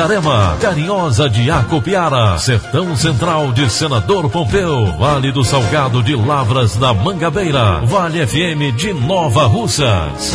Itarema, 0.00 0.56
Carinhosa 0.58 1.28
de 1.28 1.50
Acopiara, 1.50 2.38
Sertão 2.38 2.96
Central 2.96 3.52
de 3.52 3.68
Senador 3.68 4.30
Pompeu, 4.30 4.86
Vale 4.98 5.30
do 5.30 5.44
Salgado 5.44 6.02
de 6.02 6.16
Lavras 6.16 6.74
da 6.76 6.94
Mangabeira, 6.94 7.82
Vale 7.84 8.26
FM 8.26 8.74
de 8.74 8.94
Nova 8.94 9.44
Russas. 9.44 10.32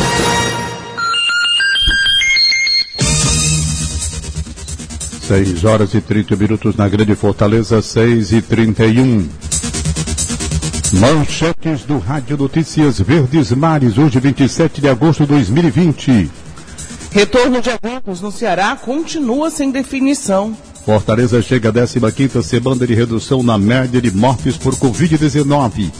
Seis 5.20 5.64
horas 5.64 5.94
e 5.94 6.00
30 6.00 6.36
minutos 6.36 6.76
na 6.76 6.88
Grande 6.88 7.16
Fortaleza, 7.16 7.82
seis 7.82 8.30
e 8.30 8.40
trinta 8.40 8.86
e 8.86 9.00
um. 9.00 9.28
Manchetes 10.92 11.82
do 11.82 11.98
Rádio 11.98 12.36
Notícias 12.36 13.00
Verdes 13.00 13.50
Mares, 13.50 13.98
hoje 13.98 14.20
27 14.20 14.80
de 14.80 14.88
agosto 14.88 15.24
de 15.24 15.30
2020. 15.30 16.45
Retorno 17.16 17.62
de 17.62 17.70
eventos 17.70 18.20
no 18.20 18.30
Ceará 18.30 18.76
continua 18.76 19.48
sem 19.48 19.70
definição. 19.70 20.54
Fortaleza 20.84 21.40
chega 21.40 21.70
à 21.70 21.72
15ª 21.72 22.42
semana 22.42 22.86
de 22.86 22.94
redução 22.94 23.42
na 23.42 23.56
média 23.56 24.02
de 24.02 24.10
mortes 24.10 24.58
por 24.58 24.74
Covid-19. 24.74 25.90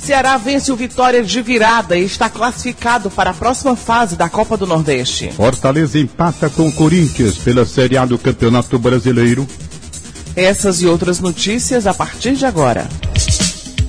Ceará 0.00 0.36
vence 0.36 0.70
o 0.70 0.76
Vitória 0.76 1.24
de 1.24 1.42
virada 1.42 1.98
e 1.98 2.04
está 2.04 2.30
classificado 2.30 3.10
para 3.10 3.30
a 3.30 3.34
próxima 3.34 3.74
fase 3.74 4.14
da 4.14 4.28
Copa 4.28 4.56
do 4.56 4.64
Nordeste. 4.64 5.32
Fortaleza 5.32 5.98
empata 5.98 6.48
com 6.48 6.70
Corinthians 6.70 7.36
pela 7.36 7.66
Série 7.66 7.96
A 7.96 8.06
do 8.06 8.16
Campeonato 8.16 8.78
Brasileiro. 8.78 9.48
Essas 10.36 10.82
e 10.82 10.86
outras 10.86 11.18
notícias 11.18 11.88
a 11.88 11.92
partir 11.92 12.36
de 12.36 12.46
agora. 12.46 12.88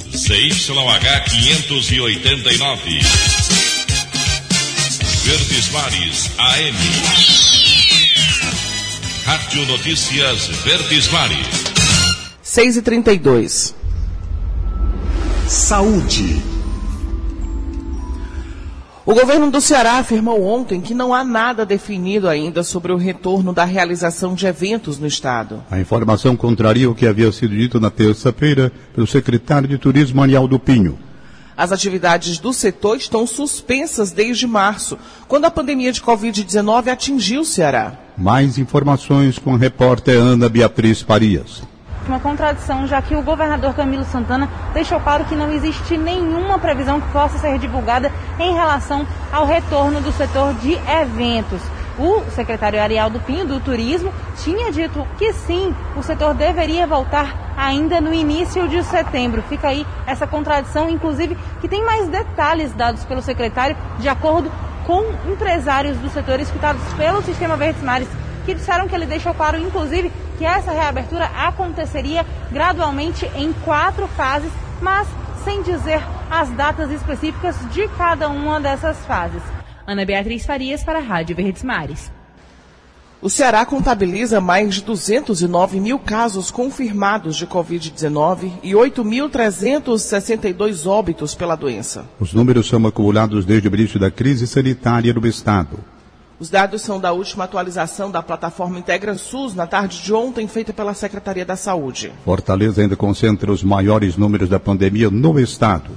CYH 0.10 1.30
589. 1.30 3.31
Verdes 5.32 5.72
Mares 5.72 6.30
AM. 6.38 6.78
Rádio 9.24 9.66
Notícias 9.66 10.48
Verdes 10.66 11.10
Mares. 11.10 11.48
6 12.42 12.76
e 12.76 12.82
32 12.82 13.74
Saúde. 15.48 16.44
O 19.06 19.14
governo 19.14 19.50
do 19.50 19.62
Ceará 19.62 20.00
afirmou 20.00 20.44
ontem 20.44 20.82
que 20.82 20.94
não 20.94 21.14
há 21.14 21.24
nada 21.24 21.66
definido 21.66 22.28
ainda 22.28 22.62
sobre 22.62 22.92
o 22.92 22.98
retorno 22.98 23.54
da 23.54 23.64
realização 23.64 24.34
de 24.36 24.46
eventos 24.46 25.00
no 25.00 25.08
estado. 25.08 25.64
A 25.72 25.80
informação 25.80 26.36
contraria 26.36 26.92
o 26.92 26.96
que 26.96 27.08
havia 27.08 27.32
sido 27.32 27.56
dito 27.56 27.80
na 27.80 27.90
terça-feira 27.90 28.70
pelo 28.94 29.08
secretário 29.08 29.70
de 29.70 29.78
Turismo 29.78 30.22
Anialdo 30.22 30.60
Pinho. 30.60 31.00
As 31.62 31.72
atividades 31.72 32.40
do 32.40 32.52
setor 32.54 32.98
estão 32.98 33.28
suspensas 33.28 34.12
desde 34.12 34.48
março, 34.48 34.98
quando 35.28 35.46
a 35.46 35.52
pandemia 35.52 35.92
de 35.92 36.02
Covid-19 36.02 36.88
atingiu 36.88 37.42
o 37.42 37.46
Ceará. 37.46 37.94
Mais 38.18 38.58
informações 38.58 39.38
com 39.38 39.54
a 39.54 39.60
repórter 39.60 40.18
Ana 40.18 40.50
Beatriz 40.50 41.04
Farias. 41.04 41.62
Uma 42.08 42.20
contradição, 42.20 42.88
já 42.88 43.00
que 43.00 43.16
o 43.16 43.22
governador 43.22 43.76
Camilo 43.76 44.04
Santana 44.06 44.50
deixou 44.74 45.00
claro 45.02 45.24
que 45.26 45.36
não 45.36 45.52
existe 45.52 46.00
nenhuma 46.00 46.58
previsão 46.58 47.00
que 47.00 47.12
possa 47.12 47.38
ser 47.38 47.60
divulgada 47.60 48.12
em 48.40 48.56
relação 48.56 49.06
ao 49.32 49.46
retorno 49.46 50.02
do 50.02 50.12
setor 50.14 50.56
de 50.56 50.74
eventos. 50.74 51.62
O 52.00 52.24
secretário 52.32 52.82
Arialdo 52.82 53.20
Pinho, 53.20 53.46
do 53.46 53.60
Turismo, 53.60 54.12
tinha 54.44 54.72
dito 54.72 55.08
que 55.20 55.32
sim, 55.32 55.76
o 55.96 56.02
setor 56.02 56.34
deveria 56.34 56.88
voltar 56.88 57.51
ainda 57.62 58.02
no 58.02 58.12
início 58.12 58.68
de 58.68 58.84
setembro. 58.84 59.44
Fica 59.44 59.68
aí 59.68 59.86
essa 60.08 60.26
contradição, 60.26 60.90
inclusive, 60.90 61.38
que 61.62 61.68
tem 61.68 61.86
mais 61.86 62.08
detalhes 62.08 62.74
dados 62.74 63.06
pelo 63.06 63.22
secretário, 63.22 63.78
de 64.00 64.10
acordo 64.10 64.52
com 64.88 65.04
empresários 65.32 65.96
do 65.98 66.10
setor 66.10 66.40
escutados 66.40 66.82
pelo 66.96 67.22
Sistema 67.22 67.56
Verdes 67.56 67.84
Mares, 67.84 68.08
que 68.46 68.56
disseram 68.56 68.88
que 68.88 68.96
ele 68.96 69.06
deixou 69.06 69.32
claro, 69.36 69.60
inclusive, 69.60 70.12
que 70.40 70.44
essa 70.44 70.72
reabertura 70.72 71.26
aconteceria 71.26 72.26
gradualmente 72.52 73.30
em 73.36 73.54
quatro 73.54 74.08
fases, 74.08 74.52
mas 74.82 75.08
sem 75.44 75.62
dizer 75.62 76.02
as 76.32 76.50
datas 76.50 76.90
específicas 76.90 77.56
de 77.70 77.88
cada 77.90 78.28
uma 78.28 78.60
dessas 78.60 78.98
fases. 79.06 79.44
Ana 79.86 80.04
Beatriz 80.04 80.48
Farias 80.48 80.84
para 80.84 80.98
a 80.98 81.02
Rádio 81.02 81.36
Verdes 81.36 81.64
Mares. 81.64 82.12
O 83.22 83.30
Ceará 83.30 83.64
contabiliza 83.68 84.42
mais 84.42 84.74
de 84.74 84.82
209 84.82 85.80
mil 85.80 86.00
casos 86.00 86.50
confirmados 86.50 87.36
de 87.36 87.46
Covid-19 87.46 88.54
e 88.64 88.72
8.362 88.72 90.88
óbitos 90.88 91.36
pela 91.36 91.56
doença. 91.56 92.04
Os 92.20 92.34
números 92.34 92.68
são 92.68 92.84
acumulados 92.88 93.46
desde 93.46 93.68
o 93.68 93.76
início 93.76 94.00
da 94.00 94.10
crise 94.10 94.48
sanitária 94.48 95.14
no 95.14 95.28
estado. 95.28 95.78
Os 96.40 96.50
dados 96.50 96.82
são 96.82 97.00
da 97.00 97.12
última 97.12 97.44
atualização 97.44 98.10
da 98.10 98.24
plataforma 98.24 98.80
Integra 98.80 99.14
SUS 99.14 99.54
na 99.54 99.68
tarde 99.68 100.02
de 100.02 100.12
ontem, 100.12 100.48
feita 100.48 100.74
pela 100.74 100.96
Secretaria 100.96 101.46
da 101.46 101.56
Saúde. 101.56 102.12
Fortaleza 102.26 102.82
ainda 102.82 102.96
concentra 102.96 103.52
os 103.52 103.64
maiores 103.64 104.18
números 104.18 104.50
da 104.50 104.60
pandemia 104.60 105.12
no 105.12 105.40
estado. 105.40 105.92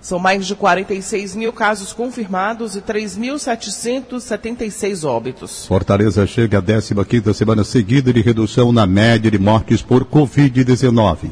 São 0.00 0.18
mais 0.18 0.46
de 0.46 0.54
46 0.54 1.34
mil 1.34 1.52
casos 1.52 1.92
confirmados 1.92 2.76
e 2.76 2.80
3.776 2.80 5.04
óbitos. 5.04 5.66
Fortaleza 5.66 6.24
chega 6.26 6.58
à 6.58 6.62
15ª 6.62 7.32
semana 7.32 7.64
seguida 7.64 8.12
de 8.12 8.20
redução 8.20 8.70
na 8.70 8.86
média 8.86 9.30
de 9.30 9.38
mortes 9.38 9.82
por 9.82 10.04
Covid-19. 10.04 11.30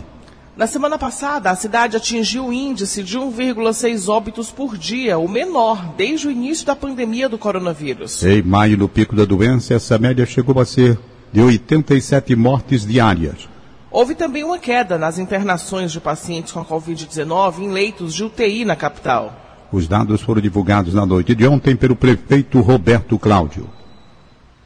Na 0.56 0.69
semana 0.69 0.97
passada, 0.97 1.50
a 1.50 1.56
cidade 1.56 1.97
atingiu 1.97 2.47
o 2.47 2.53
índice 2.53 3.03
de 3.03 3.19
1,6 3.19 4.08
óbitos 4.08 4.53
por 4.53 4.78
dia, 4.78 5.19
o 5.19 5.28
menor 5.28 5.94
desde 5.97 6.28
o 6.28 6.30
início 6.30 6.64
da 6.64 6.76
pandemia 6.76 7.28
do 7.28 7.36
coronavírus. 7.36 8.22
Em 8.22 8.41
maio, 8.41 8.78
no 8.78 8.88
pico 8.88 9.16
da 9.16 9.24
doença, 9.24 9.74
essa 9.74 9.98
média 9.98 10.24
chegou 10.24 10.60
a 10.60 10.64
ser 10.64 10.97
de 11.32 11.41
87 11.41 12.36
mortes 12.36 12.86
diárias. 12.86 13.48
Houve 13.94 14.16
também 14.16 14.43
uma 14.43 14.59
queda 14.59 14.99
nas 14.99 15.21
internações 15.21 15.93
de 15.93 16.00
pacientes 16.00 16.50
com 16.50 16.59
a 16.59 16.65
Covid-19 16.65 17.60
em 17.60 17.71
leitos 17.71 18.12
de 18.12 18.25
UTI 18.25 18.65
na 18.65 18.75
capital. 18.75 19.32
Os 19.71 19.87
dados 19.87 20.21
foram 20.21 20.41
divulgados 20.41 20.94
na 20.94 21.06
noite 21.06 21.32
de 21.32 21.47
ontem 21.47 21.77
pelo 21.77 21.94
prefeito 21.94 22.60
Roberto 22.60 23.16
Cláudio. 23.16 23.71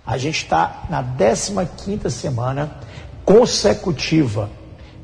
A 0.07 0.17
gente 0.17 0.45
está 0.45 0.85
na 0.89 1.05
15ª 1.05 2.09
semana 2.09 2.73
consecutiva 3.23 4.49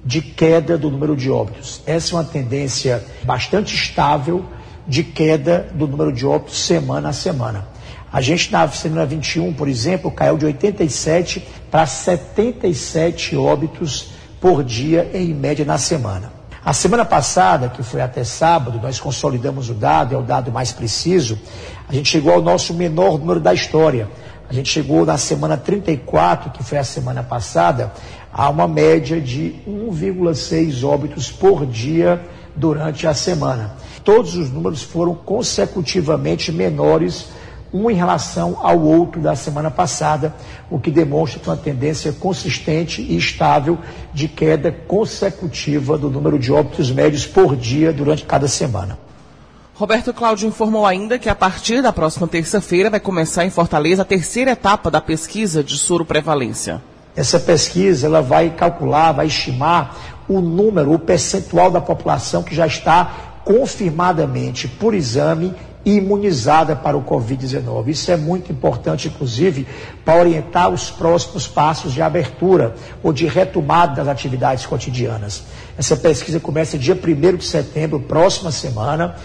de 0.03 0.23
queda 0.23 0.79
do 0.79 0.91
número 0.91 1.15
de 1.15 1.31
óbitos. 1.31 1.83
Essa 1.85 2.15
é 2.15 2.17
uma 2.17 2.25
tendência 2.25 3.05
bastante 3.25 3.75
estável 3.75 4.43
de 4.89 5.05
queda 5.05 5.69
do 5.75 5.87
número 5.87 6.11
de 6.11 6.25
óbitos 6.25 6.65
semana 6.65 7.11
a 7.11 7.13
semana. 7.13 7.69
A 8.11 8.23
gente 8.23 8.51
na 8.51 8.67
semana 8.69 9.05
21, 9.05 9.53
por 9.53 9.69
exemplo, 9.69 10.11
caiu 10.11 10.39
de 10.39 10.47
87 10.47 11.47
para 11.71 11.85
77 11.85 13.37
óbitos 13.37 14.15
por 14.45 14.63
dia 14.63 15.11
em 15.15 15.33
média 15.33 15.65
na 15.65 15.79
semana. 15.79 16.31
A 16.63 16.75
semana 16.75 17.03
passada, 17.03 17.71
que 17.71 17.83
foi 17.83 18.03
até 18.03 18.25
sábado, 18.25 18.79
nós 18.79 19.01
consolidamos 19.01 19.71
o 19.71 19.73
dado, 19.73 20.15
é 20.15 20.19
o 20.19 20.23
dado 20.23 20.53
mais 20.53 20.71
preciso, 20.71 21.39
a 21.89 21.95
gente 21.95 22.11
chegou 22.11 22.31
ao 22.31 22.43
nosso 22.43 22.75
menor 22.75 23.19
número 23.19 23.41
da 23.41 23.55
história. 23.55 24.07
A 24.47 24.53
gente 24.53 24.69
chegou 24.69 25.07
na 25.07 25.17
semana 25.17 25.57
34, 25.57 26.51
que 26.51 26.63
foi 26.63 26.77
a 26.77 26.85
semana 26.85 27.23
passada, 27.23 27.91
a 28.31 28.51
uma 28.51 28.69
média 28.69 29.19
de 29.19 29.55
1,6 29.67 30.87
óbitos 30.87 31.31
por 31.31 31.65
dia 31.65 32.21
durante 32.55 33.07
a 33.07 33.15
semana. 33.15 33.77
Todos 34.05 34.37
os 34.37 34.51
números 34.51 34.83
foram 34.83 35.15
consecutivamente 35.15 36.53
menores 36.53 37.29
um 37.75 37.91
em 37.91 37.95
relação 37.95 38.57
ao 38.63 38.81
outro 38.81 39.21
da 39.21 39.35
semana 39.35 39.69
passada, 39.69 40.33
o 40.71 40.79
que 40.79 40.93
demonstra 40.93 41.41
uma 41.45 41.57
tendência 41.57 42.13
consistente 42.13 43.03
e 43.03 43.17
estável 43.17 43.77
de 44.13 44.29
queda 44.29 44.71
consecutiva 44.71 45.99
do 45.99 46.09
número 46.09 46.39
de 46.39 46.53
óbitos 46.53 46.93
médios 46.93 47.27
por 47.27 47.57
dia 47.57 47.93
durante 47.93 48.25
cada 48.25 48.47
semana. 48.47 48.97
Roberto 49.75 50.15
Cláudio 50.15 50.47
informou 50.47 50.87
ainda 50.87 51.19
que 51.19 51.29
a 51.29 51.35
partir 51.35 51.83
da 51.83 51.93
próxima 51.93 52.29
terça-feira 52.29 52.89
vai 52.89 53.01
começar 53.01 53.45
em 53.45 53.51
Fortaleza 53.51 54.03
a 54.03 54.05
terceira 54.05 54.53
etapa 54.53 54.89
da 54.89 55.01
pesquisa 55.01 55.65
de 55.65 55.77
soro 55.77 56.05
prevalência. 56.05 56.81
Essa 57.17 57.41
pesquisa 57.41 58.07
ela 58.07 58.23
vai 58.23 58.51
calcular, 58.51 59.11
vai 59.11 59.27
estimar 59.27 59.97
o 60.29 60.41
número, 60.41 60.93
o 60.93 60.99
percentual 60.99 61.73
da 61.73 61.81
população 61.81 62.45
que 62.45 62.55
já 62.55 62.69
está 62.69 63.41
confirmadamente 63.45 64.69
por 64.69 64.95
exame 64.95 65.53
imunizada 65.85 66.75
para 66.75 66.97
o 66.97 67.03
Covid-19. 67.03 67.89
Isso 67.89 68.11
é 68.11 68.17
muito 68.17 68.51
importante, 68.51 69.09
inclusive, 69.09 69.67
para 70.05 70.19
orientar 70.21 70.71
os 70.71 70.91
próximos 70.91 71.47
passos 71.47 71.93
de 71.93 72.01
abertura 72.01 72.75
ou 73.03 73.13
de 73.13 73.27
retomada 73.27 73.97
das 73.97 74.09
atividades 74.09 74.65
cotidianas. 74.67 75.45
Essa 75.77 75.97
pesquisa 75.97 76.41
começa 76.41 76.79
dia 76.79 76.95
1 76.95 77.37
de 77.37 77.45
setembro, 77.45 78.01
próxima 78.01 78.51
semana. 78.51 79.17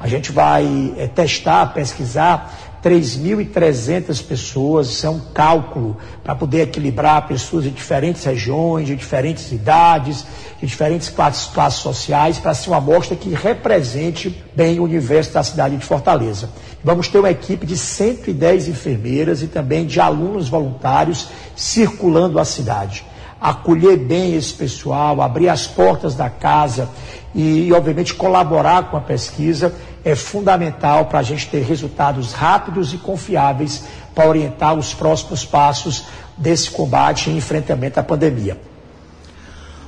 A 0.00 0.08
gente 0.08 0.32
vai 0.32 0.94
é, 0.96 1.06
testar, 1.06 1.66
pesquisar 1.74 2.67
3.300 2.82 4.24
pessoas, 4.24 4.88
isso 4.88 5.06
é 5.06 5.10
um 5.10 5.18
cálculo 5.18 5.96
para 6.22 6.34
poder 6.34 6.62
equilibrar 6.62 7.26
pessoas 7.26 7.64
de 7.64 7.70
diferentes 7.70 8.24
regiões, 8.24 8.86
de 8.86 8.94
diferentes 8.94 9.50
idades, 9.50 10.24
de 10.60 10.66
diferentes 10.66 11.08
classes, 11.08 11.46
classes 11.52 11.80
sociais, 11.80 12.38
para 12.38 12.54
ser 12.54 12.70
uma 12.70 12.78
amostra 12.78 13.16
que 13.16 13.30
represente 13.30 14.44
bem 14.54 14.78
o 14.78 14.84
universo 14.84 15.32
da 15.32 15.42
cidade 15.42 15.76
de 15.76 15.84
Fortaleza. 15.84 16.50
Vamos 16.82 17.08
ter 17.08 17.18
uma 17.18 17.30
equipe 17.30 17.66
de 17.66 17.76
110 17.76 18.68
enfermeiras 18.68 19.42
e 19.42 19.48
também 19.48 19.84
de 19.84 20.00
alunos 20.00 20.48
voluntários 20.48 21.28
circulando 21.56 22.38
a 22.38 22.44
cidade. 22.44 23.04
Acolher 23.40 23.96
bem 23.96 24.34
esse 24.34 24.52
pessoal, 24.52 25.20
abrir 25.20 25.48
as 25.48 25.66
portas 25.66 26.14
da 26.14 26.28
casa 26.28 26.88
e, 27.34 27.72
obviamente, 27.72 28.14
colaborar 28.14 28.90
com 28.90 28.96
a 28.96 29.00
pesquisa 29.00 29.74
é 30.04 30.14
fundamental 30.14 31.06
para 31.06 31.18
a 31.18 31.22
gente 31.22 31.48
ter 31.48 31.62
resultados 31.62 32.32
rápidos 32.32 32.92
e 32.94 32.98
confiáveis 32.98 33.84
para 34.14 34.28
orientar 34.28 34.74
os 34.74 34.94
próximos 34.94 35.44
passos 35.44 36.06
desse 36.36 36.70
combate 36.70 37.30
e 37.30 37.36
enfrentamento 37.36 38.00
à 38.00 38.02
pandemia. 38.02 38.58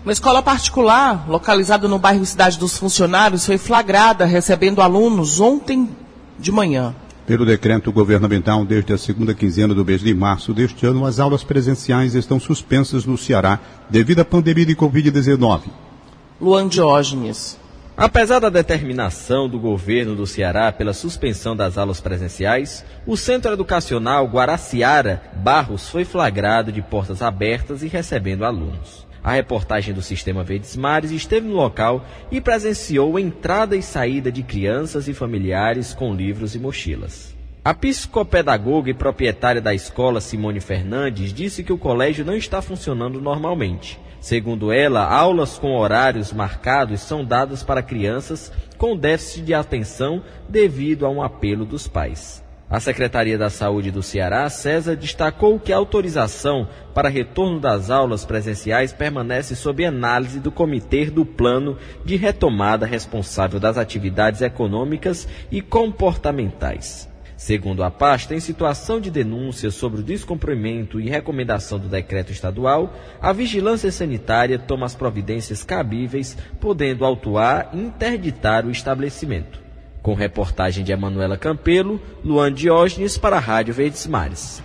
Uma 0.03 0.13
escola 0.13 0.43
particular, 0.43 1.29
localizada 1.29 1.87
no 1.87 1.99
bairro 1.99 2.25
Cidade 2.25 2.59
dos 2.59 2.77
Funcionários, 2.77 3.45
foi 3.45 3.59
flagrada 3.59 4.25
recebendo 4.25 4.81
alunos 4.81 5.41
ontem 5.41 5.89
de 6.39 6.51
manhã. 6.51 6.95
Pelo 7.27 7.45
decreto 7.45 7.93
governamental, 7.93 8.65
desde 8.65 8.93
a 8.93 8.99
segunda 8.99 9.35
quinzena 9.35 9.75
do 9.75 9.85
mês 9.85 10.01
de 10.01 10.13
março 10.15 10.53
deste 10.55 10.87
ano, 10.87 11.05
as 11.05 11.21
aulas 11.21 11.45
presenciais 11.45 12.15
estão 12.15 12.41
suspensas 12.41 13.05
no 13.05 13.17
Ceará 13.17 13.61
devido 13.89 14.21
à 14.21 14.25
pandemia 14.25 14.67
de 14.67 14.75
Covid-19. 14.75 15.61
Luan 16.41 16.69
Diógenes. 16.69 17.61
Apesar 17.95 18.39
da 18.39 18.49
determinação 18.49 19.47
do 19.47 19.59
governo 19.59 20.17
do 20.17 20.27
Ceará 20.27 20.73
pela 20.73 20.95
suspensão 20.95 21.55
das 21.55 21.77
aulas 21.77 22.01
presenciais, 22.01 22.83
o 23.07 23.15
Centro 23.15 23.53
Educacional 23.53 24.25
Guaraciara 24.25 25.23
Barros 25.35 25.91
foi 25.91 26.03
flagrado 26.03 26.73
de 26.73 26.81
portas 26.81 27.21
abertas 27.21 27.83
e 27.83 27.89
recebendo 27.89 28.47
alunos. 28.47 29.07
A 29.23 29.33
reportagem 29.33 29.93
do 29.93 30.01
Sistema 30.01 30.43
Verdes 30.43 30.75
Mares 30.77 31.11
esteve 31.11 31.47
no 31.47 31.55
local 31.55 32.07
e 32.31 32.41
presenciou 32.41 33.19
entrada 33.19 33.77
e 33.77 33.83
saída 33.83 34.33
de 34.33 34.43
crianças 34.43 35.09
e 35.09 35.13
familiares 35.13 35.93
com 35.93 36.15
livros 36.15 36.55
e 36.55 36.59
mochilas. 36.59 37.37
A 37.63 37.75
psicopedagoga 37.75 38.89
e 38.89 38.95
proprietária 38.95 39.61
da 39.61 39.75
escola, 39.75 40.23
Simone 40.23 40.61
Fernandes, 40.61 41.35
disse 41.35 41.63
que 41.63 41.73
o 41.73 41.77
colégio 41.77 42.25
não 42.25 42.35
está 42.35 42.63
funcionando 42.63 43.21
normalmente 43.21 44.01
Segundo 44.21 44.71
ela, 44.71 45.03
aulas 45.05 45.59
com 45.59 45.77
horários 45.77 46.33
marcados 46.33 47.01
são 47.01 47.25
dadas 47.25 47.63
para 47.63 47.83
crianças 47.83 48.53
com 48.77 48.97
déficit 48.97 49.43
de 49.43 49.55
atenção 49.55 50.23
devido 50.49 51.07
a 51.07 51.11
um 51.11 51.23
apelo 51.23 51.65
dos 51.65 51.89
pais. 51.89 52.45
A 52.71 52.79
Secretaria 52.79 53.37
da 53.37 53.51
Saúde 53.51 53.91
do 53.91 54.01
Ceará, 54.01 54.49
César, 54.49 54.95
destacou 54.95 55.59
que 55.59 55.73
a 55.73 55.77
autorização 55.77 56.69
para 56.95 57.09
retorno 57.09 57.59
das 57.59 57.91
aulas 57.91 58.25
presenciais 58.25 58.93
permanece 58.93 59.57
sob 59.57 59.85
análise 59.85 60.39
do 60.39 60.53
Comitê 60.53 61.07
do 61.07 61.27
Plano 61.27 61.77
de 62.05 62.15
Retomada 62.15 62.87
responsável 62.87 63.59
das 63.59 63.77
atividades 63.77 64.41
econômicas 64.41 65.27
e 65.51 65.61
comportamentais. 65.61 67.10
Segundo 67.41 67.83
a 67.83 67.91
pasta, 67.91 68.35
em 68.35 68.39
situação 68.39 69.01
de 69.01 69.11
denúncia 69.11 69.71
sobre 69.71 70.01
o 70.01 70.05
descumprimento 70.05 71.01
e 71.01 71.09
recomendação 71.09 71.79
do 71.79 71.89
decreto 71.89 72.31
estadual, 72.31 72.95
a 73.19 73.33
vigilância 73.33 73.91
sanitária 73.91 74.59
toma 74.59 74.85
as 74.85 74.95
providências 74.95 75.65
cabíveis, 75.65 76.37
podendo 76.61 77.03
autuar 77.03 77.71
e 77.73 77.79
interditar 77.79 78.67
o 78.67 78.71
estabelecimento. 78.71 79.59
Com 80.03 80.13
reportagem 80.13 80.85
de 80.85 80.93
Emanuela 80.93 81.39
Campelo, 81.39 81.99
Luan 82.23 82.53
Diógenes 82.53 83.17
para 83.17 83.37
a 83.37 83.41
Rádio 83.41 83.73
Verdes 83.73 84.07
Mares. 84.07 84.63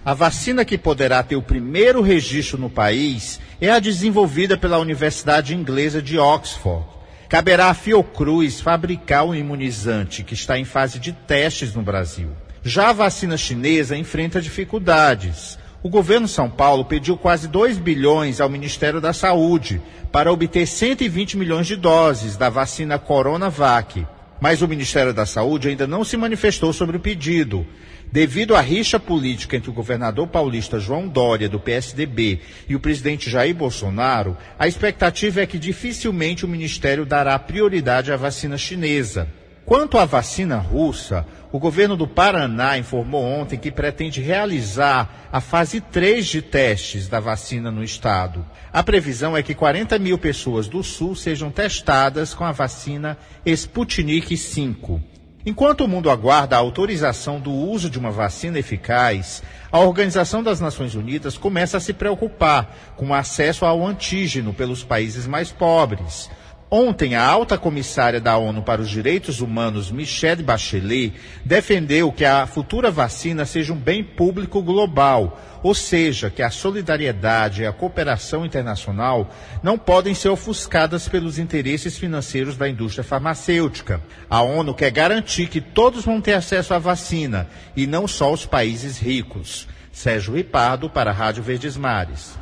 A 0.04 0.14
vacina 0.14 0.66
que 0.66 0.78
poderá 0.78 1.24
ter 1.24 1.38
o 1.38 1.42
primeiro 1.42 2.02
registro 2.02 2.58
no 2.58 2.70
país 2.70 3.40
é 3.62 3.70
a 3.70 3.80
desenvolvida 3.80 4.58
pela 4.58 4.78
Universidade 4.78 5.56
Inglesa 5.56 6.02
de 6.02 6.20
Oxford. 6.20 6.86
Caberá 7.30 7.70
à 7.70 7.74
Fiocruz 7.74 8.60
fabricar 8.60 9.26
o 9.26 9.34
imunizante 9.34 10.22
que 10.22 10.34
está 10.34 10.60
em 10.60 10.66
fase 10.66 11.00
de 11.00 11.14
testes 11.14 11.74
no 11.74 11.82
Brasil. 11.82 12.32
Já 12.62 12.90
a 12.90 12.94
vacina 12.94 13.38
chinesa 13.38 13.96
enfrenta 13.96 14.42
dificuldades. 14.42 15.58
O 15.84 15.90
governo 15.90 16.28
São 16.28 16.50
Paulo 16.50 16.86
pediu 16.86 17.16
quase 17.16 17.48
2 17.48 17.78
bilhões 17.78 18.42
ao 18.42 18.50
Ministério 18.50 19.00
da 19.00 19.14
Saúde 19.14 19.80
para 20.12 20.32
obter 20.32 20.66
120 20.66 21.38
milhões 21.38 21.68
de 21.68 21.76
doses 21.76 22.36
da 22.36 22.50
vacina 22.50 22.98
Coronavac. 22.98 24.06
Mas 24.42 24.62
o 24.62 24.68
Ministério 24.68 25.14
da 25.14 25.26
Saúde 25.26 25.68
ainda 25.68 25.86
não 25.86 26.04
se 26.04 26.18
manifestou 26.18 26.74
sobre 26.74 26.98
o 26.98 27.00
pedido. 27.00 27.66
Devido 28.12 28.56
à 28.56 28.62
rixa 28.62 29.00
política 29.00 29.56
entre 29.56 29.70
o 29.70 29.74
governador 29.74 30.28
paulista 30.28 30.80
João 30.80 31.08
Dória, 31.08 31.50
do 31.50 31.60
PSDB, 31.60 32.40
e 32.68 32.76
o 32.76 32.80
presidente 32.80 33.30
Jair 33.30 33.54
Bolsonaro, 33.54 34.36
a 34.58 34.68
expectativa 34.68 35.42
é 35.42 35.46
que 35.46 35.60
dificilmente 35.60 36.46
o 36.46 36.48
Ministério 36.48 37.06
dará 37.06 37.38
prioridade 37.38 38.12
à 38.12 38.16
vacina 38.16 38.58
chinesa. 38.58 39.28
Quanto 39.68 39.98
à 39.98 40.06
vacina 40.06 40.60
russa, 40.60 41.26
o 41.52 41.60
governo 41.60 41.98
do 41.98 42.08
Paraná 42.08 42.78
informou 42.78 43.22
ontem 43.22 43.58
que 43.60 43.70
pretende 43.70 44.22
realizar 44.22 45.28
a 45.30 45.42
fase 45.42 45.82
3 45.82 46.26
de 46.26 46.42
testes 46.42 47.10
da 47.10 47.20
vacina 47.20 47.70
no 47.70 47.84
estado. 47.84 48.46
A 48.72 48.82
previsão 48.82 49.36
é 49.36 49.44
que 49.44 49.54
40 49.54 50.00
mil 50.00 50.18
pessoas 50.18 50.70
do 50.70 50.82
sul 50.82 51.18
sejam 51.18 51.52
testadas 51.52 52.34
com 52.34 52.46
a 52.46 52.54
vacina 52.54 53.18
Sputnik 53.46 54.34
V. 54.38 55.02
Enquanto 55.46 55.82
o 55.82 55.88
mundo 55.88 56.10
aguarda 56.10 56.56
a 56.56 56.60
autorização 56.60 57.38
do 57.38 57.52
uso 57.52 57.90
de 57.90 58.00
uma 58.00 58.10
vacina 58.10 58.58
eficaz, 58.58 59.44
a 59.70 59.80
Organização 59.80 60.42
das 60.42 60.62
Nações 60.62 60.96
Unidas 60.96 61.38
começa 61.38 61.76
a 61.76 61.82
se 61.82 61.92
preocupar 61.92 62.74
com 62.96 63.08
o 63.08 63.14
acesso 63.14 63.66
ao 63.66 63.86
antígeno 63.86 64.54
pelos 64.54 64.86
países 64.86 65.28
mais 65.28 65.52
pobres. 65.52 66.30
Ontem, 66.70 67.16
a 67.16 67.26
alta 67.26 67.58
comissária 67.58 68.20
da 68.20 68.36
ONU 68.36 68.62
para 68.62 68.82
os 68.82 68.90
Direitos 68.90 69.40
Humanos, 69.40 69.90
Michelle 69.90 70.44
Bachelet, 70.44 71.14
defendeu 71.46 72.12
que 72.12 72.26
a 72.26 72.46
futura 72.46 72.92
vacina 72.92 73.46
seja 73.46 73.72
um 73.72 73.78
bem 73.78 74.04
público 74.04 74.62
global, 74.62 75.40
ou 75.64 75.74
seja, 75.74 76.30
que 76.30 76.44
a 76.44 76.50
solidariedade 76.50 77.62
e 77.62 77.66
a 77.66 77.72
cooperação 77.72 78.46
internacional 78.46 79.34
não 79.64 79.78
podem 79.78 80.14
ser 80.14 80.28
ofuscadas 80.28 81.08
pelos 81.08 81.40
interesses 81.40 81.98
financeiros 81.98 82.58
da 82.58 82.68
indústria 82.68 83.04
farmacêutica. 83.04 84.02
A 84.30 84.42
ONU 84.42 84.74
quer 84.74 84.92
garantir 84.92 85.48
que 85.48 85.62
todos 85.62 86.04
vão 86.04 86.20
ter 86.20 86.34
acesso 86.34 86.74
à 86.74 86.80
vacina 86.80 87.48
e 87.78 87.88
não 87.88 88.06
só 88.10 88.30
os 88.34 88.46
países 88.46 89.00
ricos. 89.00 89.70
Sérgio 89.90 90.36
Ripardo 90.36 90.90
para 90.90 91.12
a 91.12 91.14
Rádio 91.14 91.42
Verdes 91.42 91.78
Mares. 91.78 92.38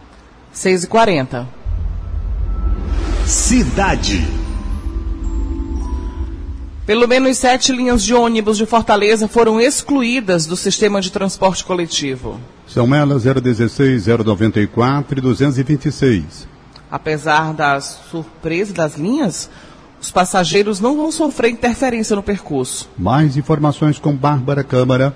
6h40. 0.52 1.46
Cidade. 3.26 4.24
Pelo 6.86 7.08
menos 7.08 7.40
sete 7.40 7.72
linhas 7.72 8.04
de 8.04 8.14
ônibus 8.14 8.56
de 8.56 8.68
Fortaleza 8.68 9.28
foram 9.28 9.60
excluídas 9.60 10.46
do 10.46 10.56
sistema 10.56 11.02
de 11.02 11.12
transporte 11.12 11.66
coletivo. 11.66 12.40
São 12.68 12.94
elas 12.94 13.24
016, 13.24 14.06
094 14.06 15.18
e 15.18 15.22
226. 15.22 16.48
Apesar 16.92 17.52
da 17.52 17.82
surpresa 17.82 18.72
das 18.72 18.96
linhas, 18.96 19.50
os 20.00 20.12
passageiros 20.12 20.80
não 20.80 20.96
vão 20.96 21.12
sofrer 21.12 21.50
interferência 21.50 22.16
no 22.16 22.22
percurso. 22.22 22.88
Mais 22.96 23.36
informações 23.36 23.98
com 23.98 24.16
Bárbara 24.16 24.64
Câmara. 24.64 25.16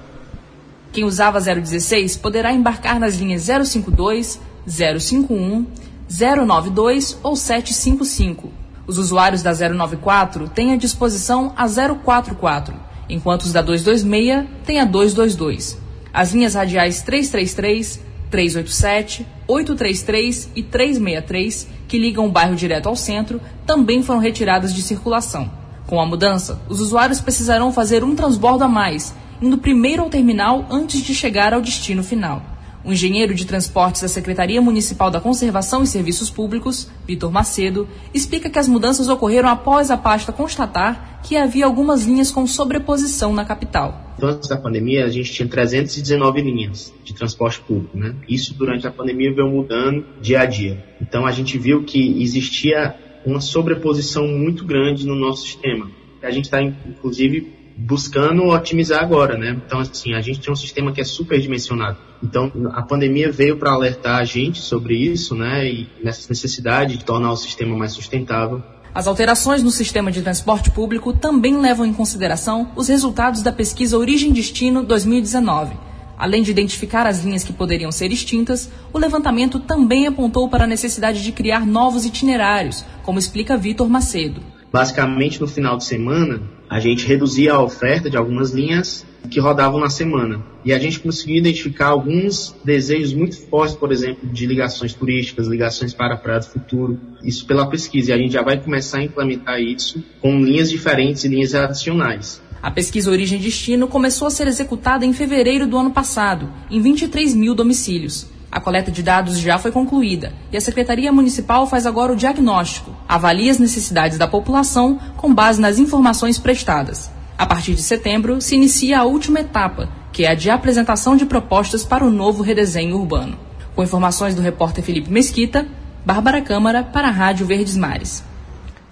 Quem 0.92 1.04
usava 1.04 1.40
016 1.40 2.18
poderá 2.18 2.52
embarcar 2.52 3.00
nas 3.00 3.18
linhas 3.18 3.44
052, 3.44 4.40
051, 4.66 5.68
092 6.10 7.20
ou 7.22 7.36
755. 7.36 8.52
Os 8.88 8.98
usuários 8.98 9.44
da 9.44 9.54
094 9.54 10.50
têm 10.50 10.74
à 10.74 10.76
disposição 10.76 11.54
a 11.56 11.68
044, 11.68 12.74
enquanto 13.08 13.44
os 13.44 13.54
da 13.54 13.62
226 13.62 14.48
têm 14.66 14.80
a 14.80 14.86
222. 14.86 15.78
As 16.12 16.34
linhas 16.34 16.56
radiais 16.56 17.04
333, 17.04 18.02
387, 18.32 19.28
833 19.48 20.50
e 20.56 20.64
363, 20.64 21.68
que 21.88 22.00
ligam 22.00 22.26
o 22.26 22.32
bairro 22.32 22.56
direto 22.56 22.90
ao 22.90 22.96
centro, 22.96 23.40
também 23.64 24.02
foram 24.02 24.20
retiradas 24.20 24.74
de 24.74 24.82
circulação. 24.82 25.52
Com 25.86 26.02
a 26.02 26.06
mudança, 26.08 26.60
os 26.68 26.80
usuários 26.80 27.22
precisarão 27.22 27.72
fazer 27.72 28.04
um 28.04 28.16
transbordo 28.16 28.64
a 28.64 28.68
mais, 28.68 29.14
indo 29.40 29.60
primeiro 29.60 30.02
ao 30.02 30.10
terminal 30.10 30.66
antes 30.72 31.02
de 31.04 31.14
chegar 31.14 31.54
ao 31.54 31.62
destino 31.62 32.04
final. 32.04 32.42
O 32.84 32.94
engenheiro 32.94 33.36
de 33.36 33.46
transportes 33.46 34.02
da 34.02 34.08
Secretaria 34.08 34.62
Municipal 34.62 35.12
da 35.12 35.20
Conservação 35.20 35.84
e 35.84 35.88
Serviços 35.88 36.30
Públicos, 36.30 36.90
Vitor 37.06 37.30
Macedo, 37.30 37.88
explica 38.14 38.50
que 38.50 38.58
as 38.58 38.70
mudanças 38.70 39.10
ocorreram 39.10 39.50
após 39.50 39.92
a 39.92 39.98
pasta 39.98 40.32
constatar 40.32 41.20
que 41.22 41.36
havia 41.36 41.66
algumas 41.66 42.06
linhas 42.06 42.32
com 42.32 42.48
sobreposição 42.48 43.34
na 43.34 43.44
capital. 43.44 44.16
Antes 44.22 44.48
da 44.48 44.58
pandemia, 44.58 45.06
a 45.06 45.10
gente 45.10 45.32
tinha 45.32 45.48
319 45.48 46.42
linhas 46.42 46.94
de 47.04 47.14
transporte 47.14 47.60
público, 47.60 47.98
né? 47.98 48.16
Isso 48.28 48.54
durante 48.54 48.88
a 48.88 48.92
pandemia 48.92 49.34
veio 49.34 49.50
mudando 49.50 50.06
dia 50.22 50.40
a 50.40 50.46
dia. 50.46 50.82
Então 51.02 51.26
a 51.26 51.32
gente 51.32 51.58
viu 51.58 51.84
que 51.84 52.22
existia 52.24 52.96
uma 53.26 53.42
sobreposição 53.42 54.26
muito 54.26 54.64
grande 54.66 55.06
no 55.06 55.16
nosso 55.16 55.44
sistema. 55.44 55.92
A 56.22 56.32
gente 56.32 56.46
está, 56.46 56.62
inclusive, 56.62 57.59
buscando 57.80 58.44
otimizar 58.48 59.02
agora, 59.02 59.38
né? 59.38 59.58
Então, 59.66 59.80
assim, 59.80 60.14
a 60.14 60.22
gente 60.22 60.42
tem 60.42 60.52
um 60.52 60.56
sistema 60.56 60.92
que 60.92 61.00
é 61.00 61.04
superdimensionado. 61.04 61.98
Então, 62.22 62.52
a 62.74 62.82
pandemia 62.82 63.32
veio 63.32 63.58
para 63.58 63.72
alertar 63.72 64.20
a 64.20 64.26
gente 64.26 64.60
sobre 64.60 64.96
isso, 64.96 65.34
né? 65.34 65.66
E 65.66 65.88
nessa 66.04 66.28
necessidade 66.30 66.98
de 66.98 67.06
tornar 67.06 67.32
o 67.32 67.38
sistema 67.38 67.78
mais 67.78 67.94
sustentável. 67.94 68.62
As 68.94 69.08
alterações 69.08 69.64
no 69.64 69.72
sistema 69.72 70.12
de 70.12 70.22
transporte 70.22 70.72
público 70.72 71.14
também 71.14 71.58
levam 71.58 71.86
em 71.86 71.94
consideração 71.94 72.72
os 72.76 72.90
resultados 72.90 73.42
da 73.42 73.52
pesquisa 73.52 73.98
Origem 73.98 74.34
Destino 74.34 74.84
2019. 74.84 75.74
Além 76.18 76.44
de 76.44 76.52
identificar 76.52 77.08
as 77.08 77.24
linhas 77.24 77.46
que 77.46 77.54
poderiam 77.54 77.94
ser 77.94 78.12
extintas, 78.12 78.70
o 78.92 78.98
levantamento 78.98 79.58
também 79.58 80.06
apontou 80.06 80.50
para 80.50 80.66
a 80.66 80.68
necessidade 80.68 81.24
de 81.24 81.32
criar 81.32 81.66
novos 81.66 82.04
itinerários, 82.04 82.84
como 83.04 83.20
explica 83.20 83.56
Vitor 83.56 83.88
Macedo. 83.88 84.42
Basicamente, 84.70 85.40
no 85.40 85.48
final 85.48 85.78
de 85.78 85.86
semana, 85.86 86.42
a 86.70 86.80
gente 86.80 87.06
reduzia 87.06 87.54
a 87.54 87.62
oferta 87.62 88.10
de 88.10 88.16
algumas 88.16 88.52
linhas 88.52 89.06
que 89.30 89.40
rodavam 89.40 89.80
na 89.80 89.90
semana. 89.90 90.42
E 90.64 90.72
a 90.72 90.78
gente 90.78 91.00
conseguiu 91.00 91.38
identificar 91.38 91.88
alguns 91.88 92.56
desejos 92.64 93.14
muito 93.14 93.38
fortes, 93.50 93.76
por 93.76 93.92
exemplo, 93.92 94.30
de 94.30 94.46
ligações 94.46 94.94
turísticas, 94.94 95.48
ligações 95.48 95.94
para 95.94 96.16
do 96.16 96.46
Futuro. 96.46 97.00
Isso 97.24 97.46
pela 97.46 97.68
pesquisa. 97.68 98.12
E 98.12 98.14
a 98.14 98.18
gente 98.18 98.34
já 98.34 98.44
vai 98.44 98.62
começar 98.62 99.00
a 99.00 99.04
implementar 99.04 99.60
isso 99.60 100.04
com 100.22 100.42
linhas 100.44 100.70
diferentes 100.70 101.24
e 101.24 101.28
linhas 101.28 101.56
adicionais. 101.56 102.42
A 102.62 102.70
pesquisa 102.70 103.10
Origem 103.10 103.40
Destino 103.40 103.88
começou 103.88 104.28
a 104.28 104.32
ser 104.32 104.48
executada 104.48 105.06
em 105.06 105.14
fevereiro 105.14 105.66
do 105.66 105.78
ano 105.78 105.92
passado, 105.92 106.50
em 106.70 106.82
23 106.82 107.34
mil 107.34 107.56
domicílios. 107.56 108.28
A 108.52 108.60
coleta 108.60 108.92
de 108.92 109.04
dados 109.04 109.38
já 109.38 109.60
foi 109.60 109.72
concluída 109.72 110.34
e 110.52 110.58
a 110.58 110.62
Secretaria 110.62 111.12
Municipal 111.12 111.68
faz 111.68 111.86
agora 111.86 112.14
o 112.14 112.16
diagnóstico, 112.16 112.96
avalia 113.08 113.52
as 113.52 113.60
necessidades 113.60 114.18
da 114.18 114.28
população 114.28 115.00
com 115.18 115.34
base 115.34 115.62
nas 115.62 115.78
informações 115.78 116.40
prestadas. 116.40 117.12
A 117.38 117.46
partir 117.46 117.76
de 117.76 117.84
setembro, 117.84 118.42
se 118.42 118.56
inicia 118.56 119.00
a 119.00 119.04
última 119.04 119.40
etapa, 119.40 119.88
que 120.12 120.26
é 120.26 120.32
a 120.32 120.36
de 120.36 120.50
apresentação 120.50 121.16
de 121.16 121.26
propostas 121.26 121.86
para 121.86 122.04
o 122.04 122.10
novo 122.10 122.42
redesenho 122.42 122.98
urbano. 122.98 123.38
Com 123.76 123.84
informações 123.84 124.34
do 124.34 124.42
repórter 124.42 124.84
Felipe 124.84 125.12
Mesquita, 125.12 125.68
Bárbara 126.06 126.42
Câmara 126.42 126.84
para 126.84 127.08
a 127.08 127.12
Rádio 127.12 127.46
Verdes 127.46 127.78
Mares. 127.78 128.24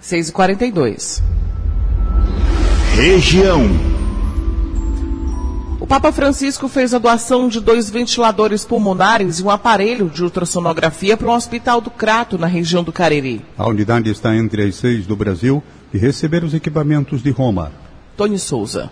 6h42. 0.02 1.20
Região 2.94 3.97
Papa 5.88 6.12
Francisco 6.12 6.68
fez 6.68 6.92
a 6.92 6.98
doação 6.98 7.48
de 7.48 7.60
dois 7.60 7.88
ventiladores 7.88 8.62
pulmonares 8.62 9.38
e 9.38 9.42
um 9.42 9.48
aparelho 9.48 10.10
de 10.10 10.22
ultrassonografia 10.22 11.16
para 11.16 11.28
um 11.28 11.32
hospital 11.32 11.80
do 11.80 11.90
Crato, 11.90 12.36
na 12.36 12.46
região 12.46 12.84
do 12.84 12.92
Cariri. 12.92 13.42
A 13.56 13.66
unidade 13.66 14.10
está 14.10 14.36
entre 14.36 14.64
as 14.64 14.74
seis 14.74 15.06
do 15.06 15.16
Brasil 15.16 15.62
e 15.92 15.96
receber 15.96 16.44
os 16.44 16.52
equipamentos 16.52 17.22
de 17.22 17.30
Roma. 17.30 17.72
Tony 18.18 18.38
Souza. 18.38 18.90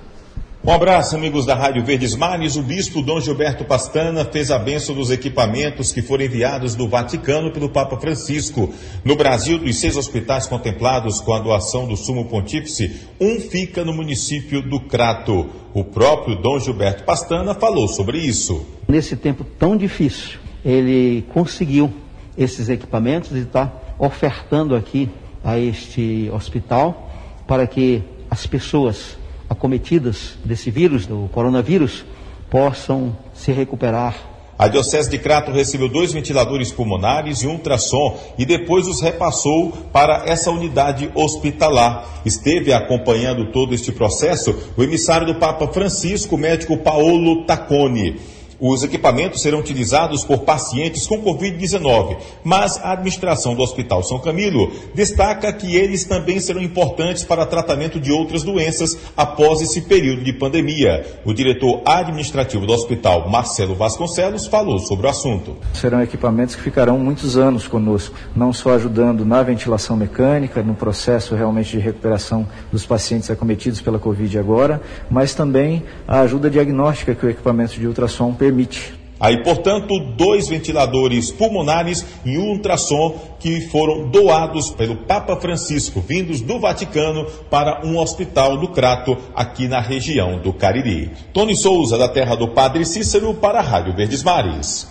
Um 0.66 0.72
abraço, 0.72 1.14
amigos 1.14 1.46
da 1.46 1.54
Rádio 1.54 1.84
Verdes 1.84 2.16
Mares. 2.16 2.56
O 2.56 2.62
bispo 2.62 3.00
Dom 3.00 3.20
Gilberto 3.20 3.64
Pastana 3.64 4.24
fez 4.24 4.50
a 4.50 4.58
benção 4.58 4.96
dos 4.96 5.12
equipamentos 5.12 5.92
que 5.92 6.02
foram 6.02 6.24
enviados 6.24 6.74
do 6.74 6.88
Vaticano 6.88 7.52
pelo 7.52 7.68
Papa 7.68 7.96
Francisco. 7.98 8.74
No 9.04 9.14
Brasil, 9.14 9.60
dos 9.60 9.78
seis 9.78 9.96
hospitais 9.96 10.48
contemplados 10.48 11.20
com 11.20 11.32
a 11.32 11.38
doação 11.38 11.86
do 11.86 11.96
Sumo 11.96 12.24
Pontífice, 12.24 13.06
um 13.20 13.38
fica 13.38 13.84
no 13.84 13.92
município 13.92 14.60
do 14.60 14.80
Crato. 14.80 15.46
O 15.72 15.84
próprio 15.84 16.34
Dom 16.34 16.58
Gilberto 16.58 17.04
Pastana 17.04 17.54
falou 17.54 17.86
sobre 17.86 18.18
isso. 18.18 18.66
Nesse 18.88 19.14
tempo 19.14 19.44
tão 19.44 19.76
difícil, 19.76 20.40
ele 20.64 21.24
conseguiu 21.32 21.94
esses 22.36 22.68
equipamentos 22.68 23.30
e 23.30 23.38
está 23.38 23.72
ofertando 24.00 24.74
aqui 24.74 25.08
a 25.44 25.56
este 25.60 26.28
hospital 26.34 27.08
para 27.46 27.68
que 27.68 28.02
as 28.28 28.48
pessoas 28.48 29.16
acometidas 29.48 30.34
desse 30.44 30.70
vírus, 30.70 31.06
do 31.06 31.28
coronavírus, 31.32 32.04
possam 32.50 33.16
se 33.34 33.52
recuperar. 33.52 34.36
A 34.58 34.68
Diocese 34.68 35.10
de 35.10 35.18
Crato 35.18 35.52
recebeu 35.52 35.86
dois 35.86 36.12
ventiladores 36.12 36.72
pulmonares 36.72 37.42
e 37.42 37.46
um 37.46 37.52
ultrassom 37.52 38.18
e 38.38 38.46
depois 38.46 38.86
os 38.86 39.02
repassou 39.02 39.70
para 39.92 40.24
essa 40.26 40.50
unidade 40.50 41.10
hospitalar. 41.14 42.22
Esteve 42.24 42.72
acompanhando 42.72 43.52
todo 43.52 43.74
este 43.74 43.92
processo 43.92 44.56
o 44.74 44.82
emissário 44.82 45.26
do 45.26 45.34
Papa 45.34 45.68
Francisco, 45.68 46.36
o 46.36 46.38
médico 46.38 46.78
Paolo 46.78 47.44
Tacconi. 47.44 48.18
Os 48.58 48.82
equipamentos 48.82 49.42
serão 49.42 49.58
utilizados 49.58 50.24
por 50.24 50.38
pacientes 50.38 51.06
com 51.06 51.22
Covid-19, 51.22 52.16
mas 52.42 52.78
a 52.78 52.92
administração 52.92 53.54
do 53.54 53.62
Hospital 53.62 54.02
São 54.02 54.18
Camilo 54.18 54.72
destaca 54.94 55.52
que 55.52 55.76
eles 55.76 56.04
também 56.04 56.40
serão 56.40 56.62
importantes 56.62 57.22
para 57.22 57.44
tratamento 57.44 58.00
de 58.00 58.10
outras 58.10 58.42
doenças 58.42 58.96
após 59.14 59.60
esse 59.60 59.82
período 59.82 60.24
de 60.24 60.32
pandemia. 60.32 61.04
O 61.24 61.34
diretor 61.34 61.82
administrativo 61.84 62.66
do 62.66 62.72
hospital, 62.72 63.28
Marcelo 63.28 63.74
Vasconcelos, 63.74 64.46
falou 64.46 64.78
sobre 64.78 65.06
o 65.06 65.10
assunto. 65.10 65.56
Serão 65.74 66.02
equipamentos 66.02 66.54
que 66.54 66.62
ficarão 66.62 66.98
muitos 66.98 67.36
anos 67.36 67.68
conosco, 67.68 68.16
não 68.34 68.54
só 68.54 68.70
ajudando 68.70 69.24
na 69.24 69.42
ventilação 69.42 69.96
mecânica, 69.96 70.62
no 70.62 70.74
processo 70.74 71.34
realmente 71.34 71.72
de 71.72 71.78
recuperação 71.78 72.46
dos 72.72 72.86
pacientes 72.86 73.30
acometidos 73.30 73.82
pela 73.82 73.98
Covid 73.98 74.38
agora, 74.38 74.80
mas 75.10 75.34
também 75.34 75.82
a 76.08 76.20
ajuda 76.20 76.48
diagnóstica 76.48 77.14
que 77.14 77.26
o 77.26 77.30
equipamento 77.30 77.74
de 77.78 77.86
ultrassom 77.86 78.32
permite 78.32 78.45
permite. 78.46 78.94
Aí, 79.18 79.42
portanto, 79.42 79.98
dois 80.14 80.46
ventiladores 80.46 81.30
pulmonares 81.32 82.04
e 82.24 82.36
um 82.36 82.50
ultrassom 82.50 83.14
que 83.38 83.62
foram 83.68 84.10
doados 84.10 84.70
pelo 84.70 84.94
Papa 84.94 85.36
Francisco, 85.36 86.02
vindos 86.06 86.42
do 86.42 86.60
Vaticano, 86.60 87.24
para 87.50 87.86
um 87.86 87.98
hospital 87.98 88.58
do 88.58 88.68
Crato, 88.68 89.16
aqui 89.34 89.66
na 89.68 89.80
região 89.80 90.38
do 90.38 90.52
Cariri. 90.52 91.10
Tony 91.32 91.56
Souza, 91.56 91.96
da 91.96 92.08
terra 92.08 92.34
do 92.34 92.48
Padre 92.48 92.84
Cícero, 92.84 93.32
para 93.32 93.60
a 93.60 93.62
Rádio 93.62 93.96
Verdes 93.96 94.22
Mares. 94.22 94.86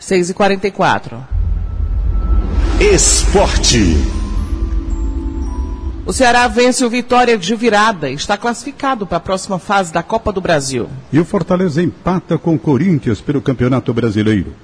6h44. 0.00 1.18
Esporte. 2.80 4.23
O 6.06 6.12
Ceará 6.12 6.46
vence 6.48 6.84
o 6.84 6.90
Vitória 6.90 7.38
de 7.38 7.56
virada 7.56 8.10
e 8.10 8.14
está 8.14 8.36
classificado 8.36 9.06
para 9.06 9.16
a 9.16 9.20
próxima 9.20 9.58
fase 9.58 9.90
da 9.90 10.02
Copa 10.02 10.30
do 10.30 10.38
Brasil. 10.38 10.86
E 11.10 11.18
o 11.18 11.24
Fortaleza 11.24 11.82
empata 11.82 12.36
com 12.36 12.54
o 12.54 12.58
Corinthians 12.58 13.22
pelo 13.22 13.40
Campeonato 13.40 13.94
Brasileiro. 13.94 14.54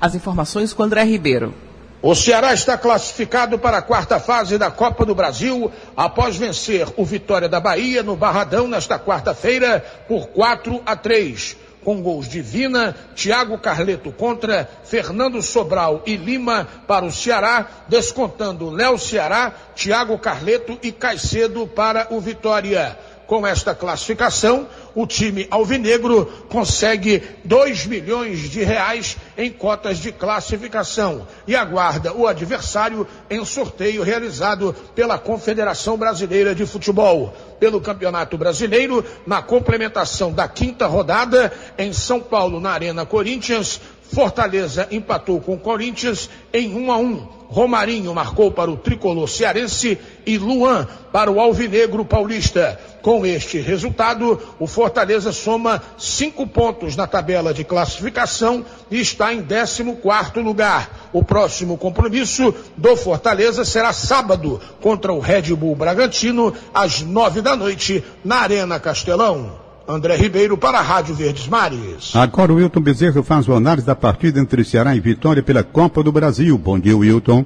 As 0.00 0.14
informações 0.14 0.72
com 0.72 0.84
André 0.84 1.02
Ribeiro. 1.02 1.52
O 2.00 2.14
Ceará 2.14 2.54
está 2.54 2.78
classificado 2.78 3.58
para 3.58 3.78
a 3.78 3.82
quarta 3.82 4.20
fase 4.20 4.58
da 4.58 4.70
Copa 4.70 5.04
do 5.04 5.12
Brasil 5.12 5.72
após 5.96 6.36
vencer 6.36 6.86
o 6.96 7.04
Vitória 7.04 7.48
da 7.48 7.58
Bahia 7.58 8.04
no 8.04 8.14
Barradão 8.14 8.68
nesta 8.68 8.96
quarta-feira 8.96 9.84
por 10.06 10.28
4 10.28 10.82
a 10.86 10.94
3 10.94 11.65
com 11.86 12.02
gols 12.02 12.28
de 12.28 12.42
Vina, 12.42 12.96
Thiago 13.14 13.56
Carleto 13.58 14.10
contra 14.10 14.68
Fernando 14.82 15.40
Sobral 15.40 16.02
e 16.04 16.16
Lima 16.16 16.66
para 16.84 17.04
o 17.04 17.12
Ceará, 17.12 17.84
descontando 17.86 18.70
Léo 18.70 18.98
Ceará, 18.98 19.54
Thiago 19.76 20.18
Carleto 20.18 20.76
e 20.82 20.90
Caicedo 20.90 21.64
para 21.64 22.08
o 22.10 22.20
Vitória. 22.20 22.98
Com 23.26 23.44
esta 23.44 23.74
classificação, 23.74 24.68
o 24.94 25.06
time 25.06 25.48
alvinegro 25.50 26.26
consegue 26.48 27.22
2 27.44 27.86
milhões 27.86 28.48
de 28.48 28.62
reais 28.62 29.16
em 29.36 29.50
cotas 29.50 29.98
de 29.98 30.12
classificação 30.12 31.26
e 31.46 31.56
aguarda 31.56 32.12
o 32.12 32.26
adversário 32.26 33.06
em 33.28 33.44
sorteio 33.44 34.04
realizado 34.04 34.74
pela 34.94 35.18
Confederação 35.18 35.96
Brasileira 35.96 36.54
de 36.54 36.64
Futebol. 36.64 37.34
Pelo 37.58 37.80
Campeonato 37.80 38.36
Brasileiro, 38.38 39.04
na 39.26 39.42
complementação 39.42 40.30
da 40.30 40.46
quinta 40.46 40.86
rodada, 40.86 41.52
em 41.78 41.92
São 41.92 42.20
Paulo, 42.20 42.60
na 42.60 42.70
Arena 42.70 43.06
Corinthians, 43.06 43.80
Fortaleza 44.12 44.88
empatou 44.90 45.40
com 45.40 45.58
Corinthians 45.58 46.30
em 46.52 46.74
1 46.74 46.92
a 46.92 46.96
1. 46.96 47.36
Romarinho 47.48 48.12
marcou 48.14 48.50
para 48.50 48.70
o 48.70 48.76
tricolor 48.76 49.28
cearense 49.28 49.98
e 50.24 50.36
Luan 50.36 50.86
para 51.12 51.30
o 51.30 51.40
Alvinegro 51.40 52.04
Paulista. 52.04 52.78
Com 53.02 53.24
este 53.24 53.60
resultado, 53.60 54.40
o 54.58 54.66
Fortaleza 54.66 55.30
soma 55.30 55.80
cinco 55.96 56.44
pontos 56.46 56.96
na 56.96 57.06
tabela 57.06 57.54
de 57.54 57.62
classificação 57.62 58.64
e 58.90 59.00
está 59.00 59.32
em 59.32 59.42
14 59.42 60.40
lugar. 60.40 61.08
O 61.12 61.22
próximo 61.22 61.78
compromisso 61.78 62.52
do 62.76 62.96
Fortaleza 62.96 63.64
será 63.64 63.92
sábado 63.92 64.60
contra 64.80 65.12
o 65.12 65.20
Red 65.20 65.54
Bull 65.54 65.76
Bragantino 65.76 66.52
às 66.74 67.00
nove 67.00 67.40
da 67.40 67.54
noite 67.54 68.02
na 68.24 68.38
Arena 68.38 68.80
Castelão. 68.80 69.65
André 69.88 70.16
Ribeiro 70.16 70.58
para 70.58 70.78
a 70.78 70.82
Rádio 70.82 71.14
Verdes 71.14 71.46
Mares. 71.46 72.14
Agora 72.16 72.52
o 72.52 72.56
Wilton 72.56 72.80
Bezerra 72.80 73.22
faz 73.22 73.48
o 73.48 73.54
análise 73.54 73.86
da 73.86 73.94
partida 73.94 74.40
entre 74.40 74.64
Ceará 74.64 74.96
e 74.96 75.00
Vitória 75.00 75.42
pela 75.42 75.62
Copa 75.62 76.02
do 76.02 76.10
Brasil. 76.10 76.58
Bom 76.58 76.78
dia, 76.78 76.96
Wilton. 76.96 77.44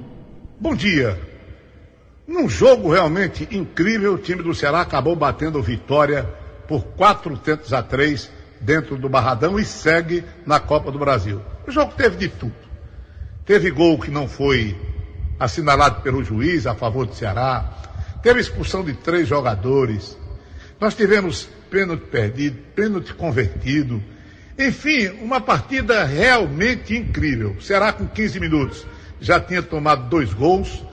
Bom 0.59 0.73
dia. 0.75 1.19
Num 2.27 2.49
jogo 2.49 2.91
realmente 2.91 3.47
incrível, 3.51 4.15
o 4.15 4.17
time 4.17 4.41
do 4.41 4.55
Ceará 4.55 4.81
acabou 4.81 5.15
batendo 5.15 5.59
o 5.59 5.61
Vitória 5.61 6.27
por 6.67 6.83
quatro 6.83 7.37
tentos 7.37 7.73
a 7.73 7.83
três 7.83 8.31
dentro 8.59 8.97
do 8.97 9.07
Barradão 9.07 9.59
e 9.59 9.65
segue 9.65 10.23
na 10.45 10.59
Copa 10.59 10.91
do 10.91 10.97
Brasil. 10.97 11.41
O 11.67 11.71
jogo 11.71 11.93
teve 11.95 12.17
de 12.17 12.27
tudo. 12.27 12.55
Teve 13.45 13.69
gol 13.69 13.99
que 13.99 14.09
não 14.09 14.27
foi 14.27 14.75
assinalado 15.39 16.01
pelo 16.01 16.23
juiz 16.23 16.65
a 16.65 16.73
favor 16.73 17.05
do 17.05 17.13
Ceará. 17.13 17.69
Teve 18.23 18.39
expulsão 18.39 18.83
de 18.83 18.93
três 18.93 19.27
jogadores. 19.27 20.17
Nós 20.79 20.95
tivemos 20.95 21.49
pênalti 21.71 22.05
perdido, 22.05 22.57
pênalti 22.75 23.13
convertido. 23.15 24.03
Enfim, 24.59 25.07
uma 25.21 25.41
partida 25.41 26.03
realmente 26.03 26.95
incrível. 26.95 27.55
Será 27.59 27.91
com 27.91 28.05
15 28.05 28.39
minutos 28.39 28.85
já 29.21 29.39
tinha 29.39 29.61
tomado 29.61 30.09
dois 30.09 30.33
gols, 30.33 30.83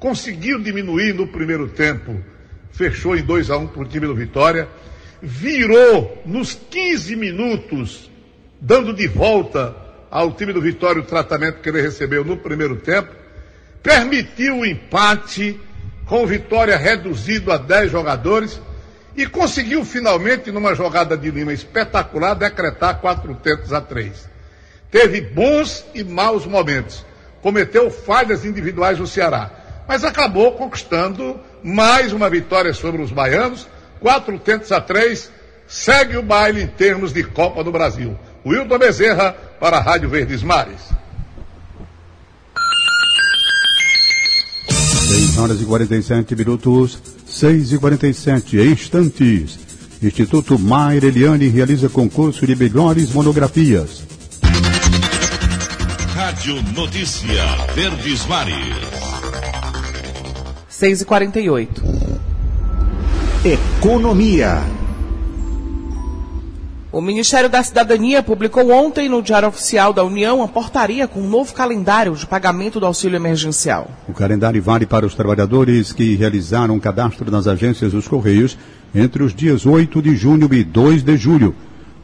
conseguiu 0.00 0.60
diminuir 0.60 1.14
no 1.14 1.28
primeiro 1.28 1.68
tempo, 1.68 2.20
fechou 2.72 3.16
em 3.16 3.22
2 3.22 3.48
a 3.48 3.56
1 3.56 3.62
um 3.62 3.66
para 3.68 3.82
o 3.82 3.86
time 3.86 4.06
do 4.08 4.14
Vitória, 4.14 4.68
virou 5.22 6.20
nos 6.26 6.54
15 6.54 7.14
minutos, 7.14 8.10
dando 8.60 8.92
de 8.92 9.06
volta 9.06 9.74
ao 10.10 10.32
time 10.32 10.52
do 10.52 10.60
Vitória 10.60 11.00
o 11.00 11.06
tratamento 11.06 11.60
que 11.60 11.68
ele 11.68 11.80
recebeu 11.80 12.24
no 12.24 12.36
primeiro 12.36 12.76
tempo, 12.76 13.14
permitiu 13.82 14.58
o 14.58 14.66
empate 14.66 15.58
com 16.06 16.24
o 16.24 16.26
Vitória 16.26 16.76
reduzido 16.76 17.52
a 17.52 17.56
10 17.56 17.92
jogadores 17.92 18.60
e 19.16 19.26
conseguiu 19.26 19.84
finalmente, 19.84 20.52
numa 20.52 20.74
jogada 20.74 21.16
de 21.16 21.30
Lima 21.30 21.52
espetacular, 21.52 22.34
decretar 22.34 23.00
quatro 23.00 23.34
tentos 23.34 23.72
a 23.72 23.80
três. 23.80 24.28
Teve 24.90 25.20
bons 25.22 25.84
e 25.94 26.04
maus 26.04 26.44
momentos. 26.44 27.04
Cometeu 27.40 27.90
falhas 27.90 28.44
individuais 28.44 28.98
no 28.98 29.06
Ceará. 29.06 29.50
Mas 29.88 30.04
acabou 30.04 30.52
conquistando 30.52 31.40
mais 31.62 32.12
uma 32.12 32.28
vitória 32.28 32.74
sobre 32.74 33.00
os 33.00 33.10
baianos. 33.10 33.66
Quatro 34.00 34.38
tentos 34.38 34.70
a 34.70 34.80
três. 34.80 35.30
Segue 35.66 36.16
o 36.16 36.22
baile 36.22 36.62
em 36.62 36.66
termos 36.66 37.12
de 37.12 37.24
Copa 37.24 37.64
do 37.64 37.72
Brasil. 37.72 38.18
Wilton 38.44 38.78
Bezerra 38.78 39.32
para 39.58 39.78
a 39.78 39.80
Rádio 39.80 40.10
Verdes 40.10 40.42
Mares. 40.42 40.90
6 44.68 45.38
horas 45.38 45.60
e 45.60 45.64
47 45.64 46.36
minutos, 46.36 47.00
6 47.36 47.72
e 47.74 47.78
47 47.78 48.56
instantes. 48.62 49.58
Instituto 50.02 50.58
Maier 50.58 51.04
Eliane 51.04 51.48
realiza 51.48 51.86
concurso 51.90 52.46
de 52.46 52.56
melhores 52.56 53.12
monografias. 53.12 54.06
Rádio 56.14 56.62
Notícia 56.74 57.44
Verdes 57.74 58.24
Mares. 58.24 58.56
6 60.66 61.02
e 61.02 61.04
48 61.04 61.82
Economia. 63.44 64.62
O 66.92 67.00
Ministério 67.00 67.50
da 67.50 67.62
Cidadania 67.64 68.22
publicou 68.22 68.70
ontem 68.70 69.08
no 69.08 69.20
Diário 69.20 69.48
Oficial 69.48 69.92
da 69.92 70.04
União 70.04 70.40
a 70.40 70.46
portaria 70.46 71.08
com 71.08 71.20
um 71.20 71.28
novo 71.28 71.52
calendário 71.52 72.14
de 72.14 72.24
pagamento 72.24 72.78
do 72.78 72.86
auxílio 72.86 73.16
emergencial. 73.16 73.90
O 74.08 74.12
calendário 74.12 74.62
vale 74.62 74.86
para 74.86 75.04
os 75.04 75.12
trabalhadores 75.12 75.92
que 75.92 76.14
realizaram 76.14 76.78
cadastro 76.78 77.28
nas 77.28 77.48
agências 77.48 77.90
dos 77.90 78.06
Correios 78.06 78.56
entre 78.94 79.24
os 79.24 79.34
dias 79.34 79.66
8 79.66 80.00
de 80.00 80.14
junho 80.14 80.48
e 80.54 80.62
2 80.62 81.02
de 81.02 81.16
julho. 81.16 81.56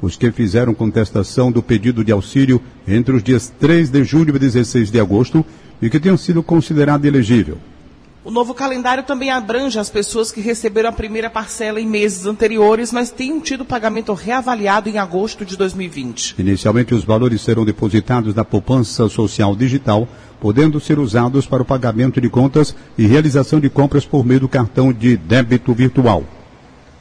Os 0.02 0.16
que 0.16 0.32
fizeram 0.32 0.74
contestação 0.74 1.52
do 1.52 1.62
pedido 1.62 2.04
de 2.04 2.10
auxílio 2.10 2.60
entre 2.86 3.14
os 3.14 3.22
dias 3.22 3.52
3 3.60 3.88
de 3.88 4.02
julho 4.02 4.34
e 4.34 4.38
16 4.38 4.90
de 4.90 4.98
agosto 4.98 5.46
e 5.80 5.88
que 5.88 6.00
tenham 6.00 6.16
sido 6.16 6.42
considerado 6.42 7.04
elegível. 7.04 7.56
O 8.24 8.30
novo 8.30 8.54
calendário 8.54 9.02
também 9.02 9.30
abrange 9.30 9.80
as 9.80 9.90
pessoas 9.90 10.30
que 10.30 10.40
receberam 10.40 10.88
a 10.88 10.92
primeira 10.92 11.28
parcela 11.28 11.80
em 11.80 11.86
meses 11.86 12.24
anteriores, 12.24 12.92
mas 12.92 13.10
tenham 13.10 13.40
tido 13.40 13.62
o 13.62 13.64
pagamento 13.64 14.14
reavaliado 14.14 14.88
em 14.88 14.96
agosto 14.96 15.44
de 15.44 15.56
2020. 15.56 16.36
Inicialmente, 16.38 16.94
os 16.94 17.02
valores 17.02 17.40
serão 17.40 17.64
depositados 17.64 18.32
na 18.32 18.44
poupança 18.44 19.08
social 19.08 19.56
digital, 19.56 20.06
podendo 20.40 20.78
ser 20.78 21.00
usados 21.00 21.46
para 21.46 21.62
o 21.62 21.66
pagamento 21.66 22.20
de 22.20 22.30
contas 22.30 22.76
e 22.96 23.08
realização 23.08 23.58
de 23.58 23.68
compras 23.68 24.04
por 24.04 24.24
meio 24.24 24.38
do 24.38 24.48
cartão 24.48 24.92
de 24.92 25.16
débito 25.16 25.74
virtual. 25.74 26.22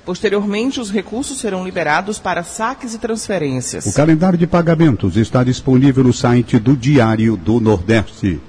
Posteriormente, 0.03 0.79
os 0.79 0.89
recursos 0.89 1.39
serão 1.39 1.63
liberados 1.63 2.17
para 2.17 2.41
saques 2.41 2.95
e 2.95 2.97
transferências. 2.97 3.85
O 3.85 3.93
calendário 3.93 4.39
de 4.39 4.47
pagamentos 4.47 5.15
está 5.15 5.43
disponível 5.43 6.03
no 6.03 6.11
site 6.11 6.57
do 6.57 6.75
Diário 6.75 7.37
do 7.37 7.59
Nordeste. 7.59 8.39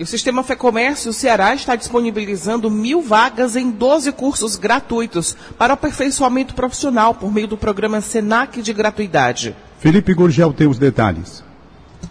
E 0.00 0.02
o 0.02 0.06
Sistema 0.06 0.42
Fecomércio 0.42 1.12
Ceará 1.12 1.54
está 1.54 1.76
disponibilizando 1.76 2.70
mil 2.70 3.02
vagas 3.02 3.54
em 3.54 3.70
12 3.70 4.12
cursos 4.12 4.56
gratuitos 4.56 5.36
para 5.58 5.74
aperfeiçoamento 5.74 6.54
profissional 6.54 7.14
por 7.14 7.30
meio 7.30 7.46
do 7.46 7.58
programa 7.58 8.00
SENAC 8.00 8.62
de 8.62 8.72
gratuidade. 8.72 9.54
Felipe 9.78 10.14
Gurgel 10.14 10.54
tem 10.54 10.66
os 10.66 10.78
detalhes. 10.78 11.44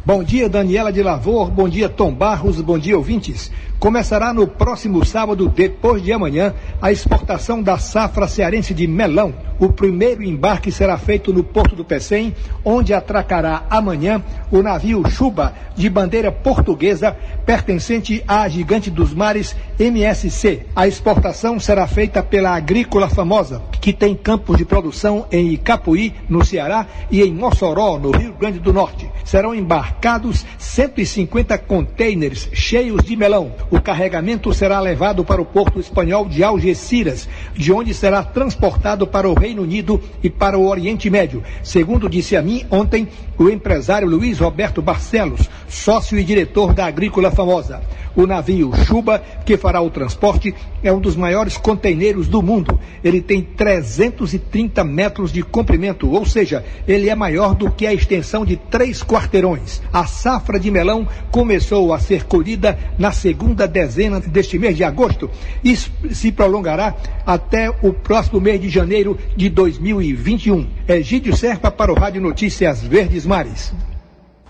Bom 0.10 0.24
dia, 0.24 0.50
Daniela 0.50 0.91
de 0.91 1.04
Lavor. 1.04 1.52
Bom 1.52 1.69
dia, 1.69 1.88
Tom 1.88 2.12
Barros. 2.12 2.60
Bom 2.62 2.80
dia, 2.80 2.98
ouvintes. 2.98 3.52
Começará 3.78 4.34
no 4.34 4.48
próximo 4.48 5.06
sábado, 5.06 5.48
depois 5.48 6.02
de 6.02 6.12
amanhã, 6.12 6.56
a 6.82 6.91
exportação 6.91 7.62
da 7.62 7.78
safra 7.78 8.28
cearense 8.28 8.74
de 8.74 8.88
melão. 8.88 9.32
O 9.60 9.72
primeiro 9.72 10.24
embarque 10.24 10.72
será 10.72 10.98
feito 10.98 11.32
no 11.32 11.43
Porto 11.43 11.76
do 11.76 11.86
Pecém, 11.86 12.36
onde 12.65 12.91
atracará 12.91 13.67
amanhã 13.69 14.24
o 14.52 14.63
navio 14.63 15.08
Chuba, 15.08 15.54
de 15.76 15.88
bandeira 15.88 16.32
portuguesa, 16.32 17.15
pertencente 17.45 18.24
à 18.28 18.50
Gigante 18.50 18.89
dos 18.89 19.13
Mares 19.13 19.56
MSC. 19.78 20.65
A 20.76 20.88
exportação 20.88 21.60
será 21.60 21.86
feita 21.86 22.24
pela 22.24 22.56
Agrícola 22.56 23.08
Famosa, 23.08 23.62
que 23.80 23.93
tem 23.93 24.15
campos 24.15 24.58
de 24.58 24.65
produção 24.65 25.28
em 25.32 25.54
Icapuí, 25.54 26.13
no 26.28 26.43
Ceará, 26.43 26.88
e 27.12 27.22
em 27.22 27.32
Mossoró, 27.32 28.00
no 28.00 28.10
Rio 28.10 28.34
Grande 28.34 28.60
do 28.60 28.74
Norte. 28.74 29.08
Serão 29.30 29.54
embarcados 29.54 30.44
150 30.58 31.56
containers 31.60 32.50
cheios 32.52 33.04
de 33.04 33.15
melão. 33.15 33.52
O 33.70 33.80
carregamento 33.80 34.52
será 34.56 34.80
levado 34.80 35.24
para 35.24 35.39
o 35.39 35.46
porto 35.46 35.80
espanhol 35.80 36.28
de 36.28 36.44
Algeciras, 36.44 37.30
de 37.54 37.72
onde 37.72 37.94
será 37.94 38.24
transportado 38.24 39.06
para 39.06 39.30
o 39.30 39.36
Reino 39.36 39.62
Unido 39.62 40.02
e 40.24 40.32
para 40.32 40.58
o 40.58 40.68
Oriente 40.68 41.12
Médio. 41.12 41.44
Segundo 41.62 42.10
disse 42.10 42.36
a 42.36 42.42
mim 42.42 42.65
ontem 42.72 43.08
o 43.38 43.48
empresário 43.52 44.08
Luiz 44.08 44.39
Roberto 44.39 44.82
Barcelos, 44.82 45.48
sócio 45.68 46.18
e 46.18 46.24
diretor 46.24 46.74
da 46.74 46.88
Agrícola 46.88 47.30
Famosa. 47.30 47.84
O 48.15 48.26
navio 48.26 48.72
Chuba, 48.86 49.22
que 49.45 49.58
fará 49.58 49.82
o 49.82 49.89
transporte, 49.89 50.54
é 50.84 50.91
um 50.91 51.00
dos 51.00 51.15
maiores 51.15 51.58
containeiros 51.58 52.28
do 52.28 52.41
mundo. 52.41 52.80
Ele 53.04 53.22
tem 53.22 53.41
330 53.41 54.84
metros 54.84 55.32
de 55.32 55.43
comprimento, 55.43 56.10
ou 56.10 56.26
seja, 56.26 56.63
ele 56.88 57.10
é 57.10 57.15
maior 57.15 57.56
do 57.56 57.72
que 57.72 57.86
a 57.86 57.93
extensão 57.93 58.45
de 58.45 58.56
três 58.56 59.04
quarteirões. 59.04 59.82
A 59.91 60.06
safra 60.06 60.60
de 60.60 60.72
melão 60.72 61.08
começou 61.32 61.93
a 61.93 62.00
ser 62.00 62.26
colhida 62.26 62.78
na 62.98 63.12
segunda 63.12 63.67
dezena 63.67 64.19
deste 64.19 64.58
mês 64.58 64.76
de 64.76 64.84
agosto 64.84 65.30
e 65.63 65.76
se 65.76 66.32
prolongará 66.32 66.95
até 67.26 67.69
o 67.82 67.93
próximo 67.93 68.39
mês 68.41 68.60
de 68.62 68.69
janeiro 68.69 69.17
de 69.36 69.50
2021. 69.50 70.67
Egídio 70.88 71.36
Serpa 71.36 71.69
para 71.69 71.91
o 71.91 71.95
Rádio 71.95 72.22
Notícias 72.22 72.82
Verdes 72.82 73.26
Mares. 73.26 73.74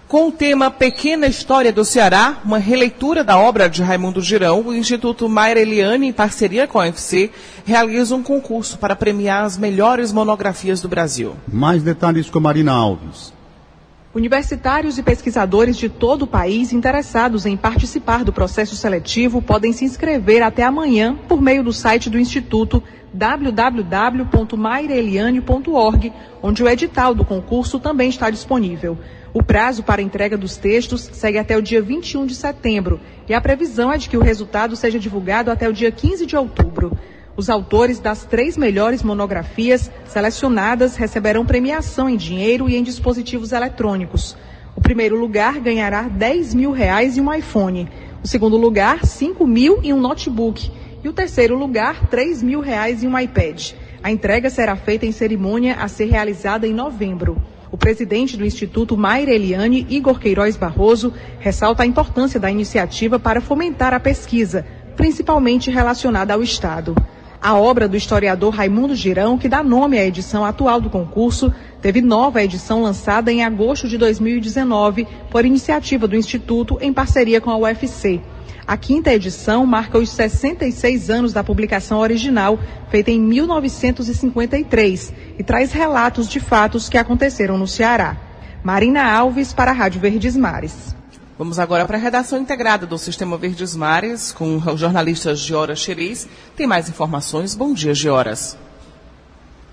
Com 0.09 0.27
o 0.29 0.31
tema 0.31 0.71
Pequena 0.71 1.27
História 1.27 1.71
do 1.71 1.85
Ceará, 1.85 2.39
uma 2.43 2.57
releitura 2.57 3.23
da 3.23 3.37
obra 3.37 3.69
de 3.69 3.83
Raimundo 3.83 4.21
Girão, 4.21 4.63
o 4.65 4.73
Instituto 4.73 5.29
Mayra 5.29 5.59
Eliane, 5.59 6.07
em 6.07 6.11
parceria 6.11 6.65
com 6.65 6.79
a 6.79 6.85
UFC, 6.85 7.29
realiza 7.63 8.15
um 8.15 8.23
concurso 8.23 8.79
para 8.79 8.95
premiar 8.95 9.43
as 9.43 9.55
melhores 9.55 10.11
monografias 10.11 10.81
do 10.81 10.89
Brasil. 10.89 11.35
Mais 11.47 11.83
detalhes 11.83 12.27
com 12.27 12.39
Marina 12.39 12.71
Alves. 12.71 13.31
Universitários 14.11 14.97
e 14.97 15.03
pesquisadores 15.03 15.77
de 15.77 15.87
todo 15.87 16.23
o 16.23 16.27
país 16.27 16.73
interessados 16.73 17.45
em 17.45 17.55
participar 17.55 18.23
do 18.23 18.33
processo 18.33 18.75
seletivo 18.75 19.43
podem 19.43 19.71
se 19.71 19.85
inscrever 19.85 20.41
até 20.41 20.63
amanhã 20.63 21.15
por 21.27 21.39
meio 21.39 21.63
do 21.63 21.71
site 21.71 22.09
do 22.09 22.17
Instituto 22.17 22.81
www.maireliane.org, 23.13 26.13
onde 26.41 26.63
o 26.63 26.67
edital 26.67 27.13
do 27.13 27.23
concurso 27.23 27.79
também 27.79 28.09
está 28.09 28.31
disponível. 28.31 28.97
O 29.31 29.43
prazo 29.43 29.83
para 29.83 30.01
entrega 30.01 30.35
dos 30.35 30.57
textos 30.57 31.09
segue 31.13 31.37
até 31.37 31.55
o 31.55 31.61
dia 31.61 31.81
21 31.81 32.25
de 32.25 32.33
setembro 32.33 32.99
e 33.27 33.33
a 33.33 33.39
previsão 33.39 33.93
é 33.93 33.97
de 33.97 34.09
que 34.09 34.17
o 34.17 34.21
resultado 34.21 34.75
seja 34.75 34.97
divulgado 34.97 35.51
até 35.51 35.69
o 35.69 35.73
dia 35.73 35.91
15 35.91 36.25
de 36.25 36.35
outubro. 36.35 36.97
Os 37.37 37.47
autores 37.47 37.99
das 37.99 38.25
três 38.25 38.57
melhores 38.57 39.03
monografias 39.03 39.91
selecionadas 40.07 40.95
receberão 40.95 41.45
premiação 41.45 42.09
em 42.09 42.17
dinheiro 42.17 42.67
e 42.67 42.75
em 42.75 42.83
dispositivos 42.83 43.51
eletrônicos. 43.51 44.35
O 44.75 44.81
primeiro 44.81 45.17
lugar 45.17 45.59
ganhará 45.59 46.03
10 46.03 46.55
mil 46.55 46.71
reais 46.71 47.15
e 47.15 47.21
um 47.21 47.31
iPhone. 47.31 47.87
O 48.23 48.27
segundo 48.27 48.57
lugar, 48.57 49.05
5 49.05 49.45
mil 49.45 49.79
e 49.83 49.93
um 49.93 50.01
notebook. 50.01 50.71
E 51.03 51.07
o 51.07 51.13
terceiro 51.13 51.55
lugar, 51.55 52.07
3 52.07 52.41
mil 52.41 52.61
reais 52.61 53.03
e 53.03 53.07
um 53.07 53.17
iPad. 53.17 53.73
A 54.01 54.11
entrega 54.11 54.49
será 54.49 54.75
feita 54.75 55.05
em 55.05 55.11
cerimônia 55.11 55.75
a 55.75 55.87
ser 55.87 56.05
realizada 56.05 56.67
em 56.67 56.73
novembro. 56.73 57.37
O 57.71 57.77
presidente 57.77 58.35
do 58.35 58.45
Instituto 58.45 58.97
Mayra 58.97 59.31
Eliane, 59.31 59.85
Igor 59.89 60.19
Queiroz 60.19 60.57
Barroso, 60.57 61.13
ressalta 61.39 61.83
a 61.83 61.85
importância 61.85 62.39
da 62.39 62.49
iniciativa 62.49 63.19
para 63.19 63.41
fomentar 63.41 63.93
a 63.93 63.99
pesquisa, 63.99 64.65
principalmente 64.95 65.69
relacionada 65.69 66.33
ao 66.33 66.41
Estado. 66.41 66.95
A 67.41 67.55
obra 67.55 67.87
do 67.87 67.95
historiador 67.95 68.53
Raimundo 68.53 68.95
Girão, 68.95 69.37
que 69.37 69.47
dá 69.47 69.63
nome 69.63 69.97
à 69.97 70.05
edição 70.05 70.43
atual 70.43 70.81
do 70.81 70.89
concurso, 70.89 71.53
teve 71.81 72.01
nova 72.01 72.43
edição 72.43 72.81
lançada 72.81 73.31
em 73.31 73.43
agosto 73.43 73.87
de 73.87 73.97
2019 73.97 75.07
por 75.29 75.45
iniciativa 75.45 76.07
do 76.07 76.17
Instituto 76.17 76.77
em 76.81 76.91
parceria 76.91 77.39
com 77.39 77.49
a 77.49 77.57
UFC. 77.57 78.19
A 78.69 78.77
quinta 78.77 79.11
edição 79.11 79.65
marca 79.65 79.97
os 79.97 80.11
66 80.11 81.09
anos 81.09 81.33
da 81.33 81.43
publicação 81.43 81.97
original, 81.97 82.59
feita 82.91 83.09
em 83.09 83.19
1953, 83.19 85.11
e 85.39 85.43
traz 85.43 85.71
relatos 85.71 86.29
de 86.29 86.39
fatos 86.39 86.87
que 86.87 86.95
aconteceram 86.95 87.57
no 87.57 87.65
Ceará. 87.65 88.15
Marina 88.63 89.11
Alves, 89.11 89.53
para 89.53 89.71
a 89.71 89.73
Rádio 89.73 89.99
Verdes 89.99 90.37
Mares. 90.37 90.95
Vamos 91.35 91.57
agora 91.57 91.83
para 91.87 91.97
a 91.97 91.99
redação 91.99 92.37
integrada 92.37 92.85
do 92.85 92.95
Sistema 92.99 93.39
Verdes 93.39 93.75
Mares, 93.75 94.31
com 94.31 94.57
o 94.57 94.77
jornalista 94.77 95.33
Giora 95.33 95.75
Xeriz. 95.75 96.29
Tem 96.55 96.67
mais 96.67 96.87
informações. 96.87 97.55
Bom 97.55 97.73
dia, 97.73 97.95
Gioras. 97.95 98.55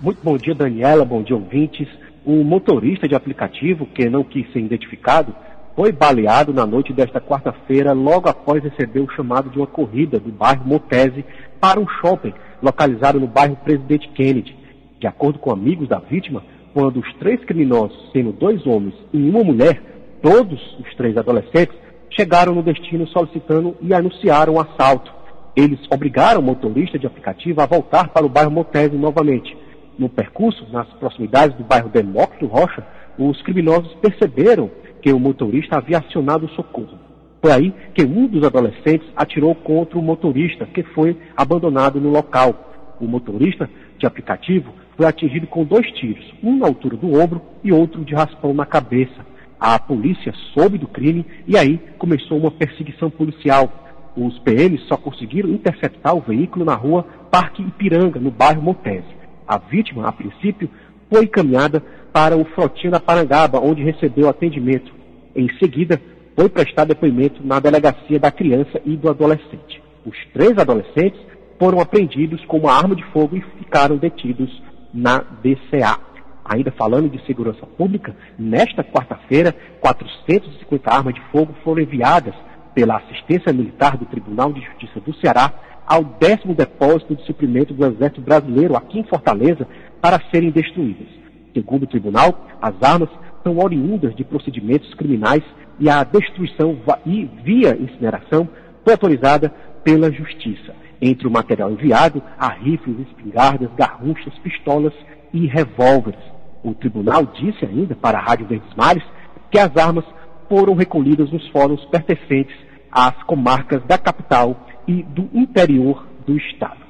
Muito 0.01 0.21
bom 0.23 0.35
dia, 0.37 0.55
Daniela. 0.55 1.05
Bom 1.05 1.21
dia, 1.21 1.35
ouvintes. 1.35 1.87
Um 2.25 2.43
motorista 2.43 3.07
de 3.07 3.13
aplicativo 3.13 3.85
que 3.85 4.09
não 4.09 4.23
quis 4.23 4.51
ser 4.51 4.61
identificado 4.61 5.35
foi 5.77 5.91
baleado 5.91 6.51
na 6.51 6.65
noite 6.65 6.91
desta 6.91 7.21
quarta-feira, 7.21 7.93
logo 7.93 8.27
após 8.27 8.63
receber 8.63 8.99
o 8.99 9.11
chamado 9.11 9.51
de 9.51 9.59
uma 9.59 9.67
corrida 9.67 10.19
do 10.19 10.31
bairro 10.31 10.65
Montese 10.65 11.23
para 11.61 11.79
um 11.79 11.87
shopping 11.87 12.33
localizado 12.63 13.19
no 13.19 13.27
bairro 13.27 13.55
Presidente 13.57 14.09
Kennedy. 14.09 14.57
De 14.99 15.05
acordo 15.05 15.37
com 15.37 15.51
amigos 15.51 15.87
da 15.87 15.99
vítima, 15.99 16.43
quando 16.73 16.99
os 16.99 17.13
três 17.19 17.45
criminosos, 17.45 18.09
sendo 18.11 18.31
dois 18.31 18.65
homens 18.65 18.95
e 19.13 19.29
uma 19.29 19.43
mulher, 19.43 19.79
todos 20.19 20.59
os 20.79 20.95
três 20.95 21.15
adolescentes, 21.15 21.77
chegaram 22.09 22.55
no 22.55 22.63
destino 22.63 23.07
solicitando 23.09 23.75
e 23.79 23.93
anunciaram 23.93 24.55
o 24.55 24.59
assalto. 24.59 25.13
Eles 25.55 25.79
obrigaram 25.93 26.39
o 26.39 26.43
motorista 26.43 26.97
de 26.97 27.05
aplicativo 27.05 27.61
a 27.61 27.67
voltar 27.67 28.07
para 28.07 28.25
o 28.25 28.29
bairro 28.29 28.49
Montese 28.49 28.95
novamente. 28.95 29.55
No 29.95 30.09
percurso, 30.09 30.65
nas 30.71 30.87
proximidades 30.93 31.55
do 31.55 31.63
bairro 31.63 31.89
Demócrito 31.89 32.47
Rocha, 32.47 32.83
os 33.19 33.39
criminosos 33.43 33.93
perceberam 34.01 34.71
que 35.07 35.13
o 35.13 35.19
motorista 35.19 35.77
havia 35.77 35.99
acionado 35.99 36.47
o 36.47 36.49
socorro. 36.49 36.99
Foi 37.41 37.49
aí 37.49 37.73
que 37.93 38.03
um 38.03 38.27
dos 38.27 38.43
adolescentes 38.43 39.07
atirou 39.15 39.55
contra 39.55 39.97
o 39.97 40.01
motorista, 40.01 40.65
que 40.65 40.83
foi 40.83 41.15
abandonado 41.33 41.97
no 41.97 42.09
local. 42.09 42.97
O 42.99 43.07
motorista 43.07 43.69
de 43.97 44.05
aplicativo 44.05 44.69
foi 44.97 45.05
atingido 45.05 45.47
com 45.47 45.63
dois 45.63 45.89
tiros, 45.93 46.25
um 46.43 46.57
na 46.57 46.67
altura 46.67 46.97
do 46.97 47.17
ombro 47.17 47.41
e 47.63 47.71
outro 47.71 48.03
de 48.03 48.13
raspão 48.13 48.53
na 48.53 48.65
cabeça. 48.65 49.25
A 49.57 49.79
polícia 49.79 50.33
soube 50.53 50.77
do 50.77 50.89
crime 50.89 51.25
e 51.47 51.57
aí 51.57 51.79
começou 51.97 52.37
uma 52.37 52.51
perseguição 52.51 53.09
policial. 53.09 54.11
Os 54.17 54.37
PMs 54.39 54.81
só 54.89 54.97
conseguiram 54.97 55.47
interceptar 55.51 56.17
o 56.17 56.21
veículo 56.21 56.65
na 56.65 56.75
rua 56.75 57.05
Parque 57.31 57.61
Ipiranga, 57.61 58.19
no 58.19 58.29
bairro 58.29 58.61
Montese. 58.61 59.15
A 59.47 59.57
vítima, 59.57 60.05
a 60.05 60.11
princípio, 60.11 60.69
foi 61.09 61.23
encaminhada 61.23 61.81
para 62.11 62.35
o 62.35 62.43
Frotinha 62.43 62.91
da 62.91 62.99
Parangaba, 62.99 63.61
onde 63.61 63.81
recebeu 63.81 64.27
atendimento. 64.27 64.96
Em 65.37 65.47
seguida, 65.59 66.01
foi 66.35 66.49
prestar 66.49 66.85
depoimento 66.85 67.45
na 67.45 67.59
delegacia 67.59 68.19
da 68.19 68.31
criança 68.31 68.81
e 68.83 68.97
do 68.97 69.07
adolescente. 69.07 69.81
Os 70.03 70.17
três 70.33 70.57
adolescentes 70.57 71.19
foram 71.59 71.79
apreendidos 71.79 72.43
com 72.45 72.57
uma 72.57 72.73
arma 72.73 72.95
de 72.95 73.03
fogo 73.11 73.37
e 73.37 73.41
ficaram 73.59 73.97
detidos 73.97 74.49
na 74.91 75.19
DCA. 75.19 75.99
Ainda 76.43 76.71
falando 76.71 77.07
de 77.09 77.23
segurança 77.27 77.67
pública, 77.67 78.15
nesta 78.39 78.83
quarta-feira, 78.83 79.53
450 79.79 80.89
armas 80.91 81.13
de 81.13 81.21
fogo 81.31 81.53
foram 81.63 81.83
enviadas 81.83 82.33
pela 82.73 82.97
assistência 82.97 83.53
militar 83.53 83.95
do 83.95 84.05
Tribunal 84.05 84.51
de 84.51 84.61
Justiça 84.61 84.99
do 84.99 85.13
Ceará 85.17 85.53
ao 85.85 86.03
décimo 86.03 86.55
depósito 86.55 87.15
de 87.15 87.25
suprimento 87.25 87.73
do 87.73 87.85
Exército 87.85 88.21
Brasileiro 88.21 88.75
aqui 88.75 88.99
em 88.99 89.03
Fortaleza 89.03 89.67
para 90.01 90.19
serem 90.31 90.49
destruídas. 90.49 91.07
Segundo 91.53 91.83
o 91.83 91.87
tribunal, 91.87 92.47
as 92.61 92.73
armas 92.81 93.09
são 93.47 93.57
oriundas 93.59 94.13
de 94.13 94.25
procedimentos 94.25 94.93
criminais 94.95 95.43
e 95.79 95.89
a 95.89 96.03
destruição 96.03 96.77
e 97.05 97.23
via 97.45 97.77
incineração 97.79 98.49
foi 98.83 98.91
autorizada 98.93 99.49
pela 99.85 100.11
Justiça. 100.11 100.75
Entre 101.01 101.25
o 101.25 101.31
material 101.31 101.71
enviado, 101.71 102.21
há 102.37 102.49
rifles, 102.49 103.07
espingardas, 103.07 103.69
garruchas, 103.77 104.33
pistolas 104.39 104.93
e 105.33 105.47
revólveres. 105.47 106.19
O 106.61 106.73
tribunal 106.73 107.25
disse 107.25 107.63
ainda 107.63 107.95
para 107.95 108.17
a 108.17 108.21
Rádio 108.21 108.47
Verdes 108.47 108.75
Mares 108.75 109.03
que 109.49 109.59
as 109.59 109.73
armas 109.77 110.03
foram 110.49 110.73
recolhidas 110.73 111.31
nos 111.31 111.47
fóruns 111.49 111.83
pertencentes 111.85 112.55
às 112.91 113.15
comarcas 113.23 113.81
da 113.85 113.97
capital 113.97 114.57
e 114.85 115.03
do 115.03 115.29
interior 115.33 116.05
do 116.25 116.35
estado. 116.35 116.81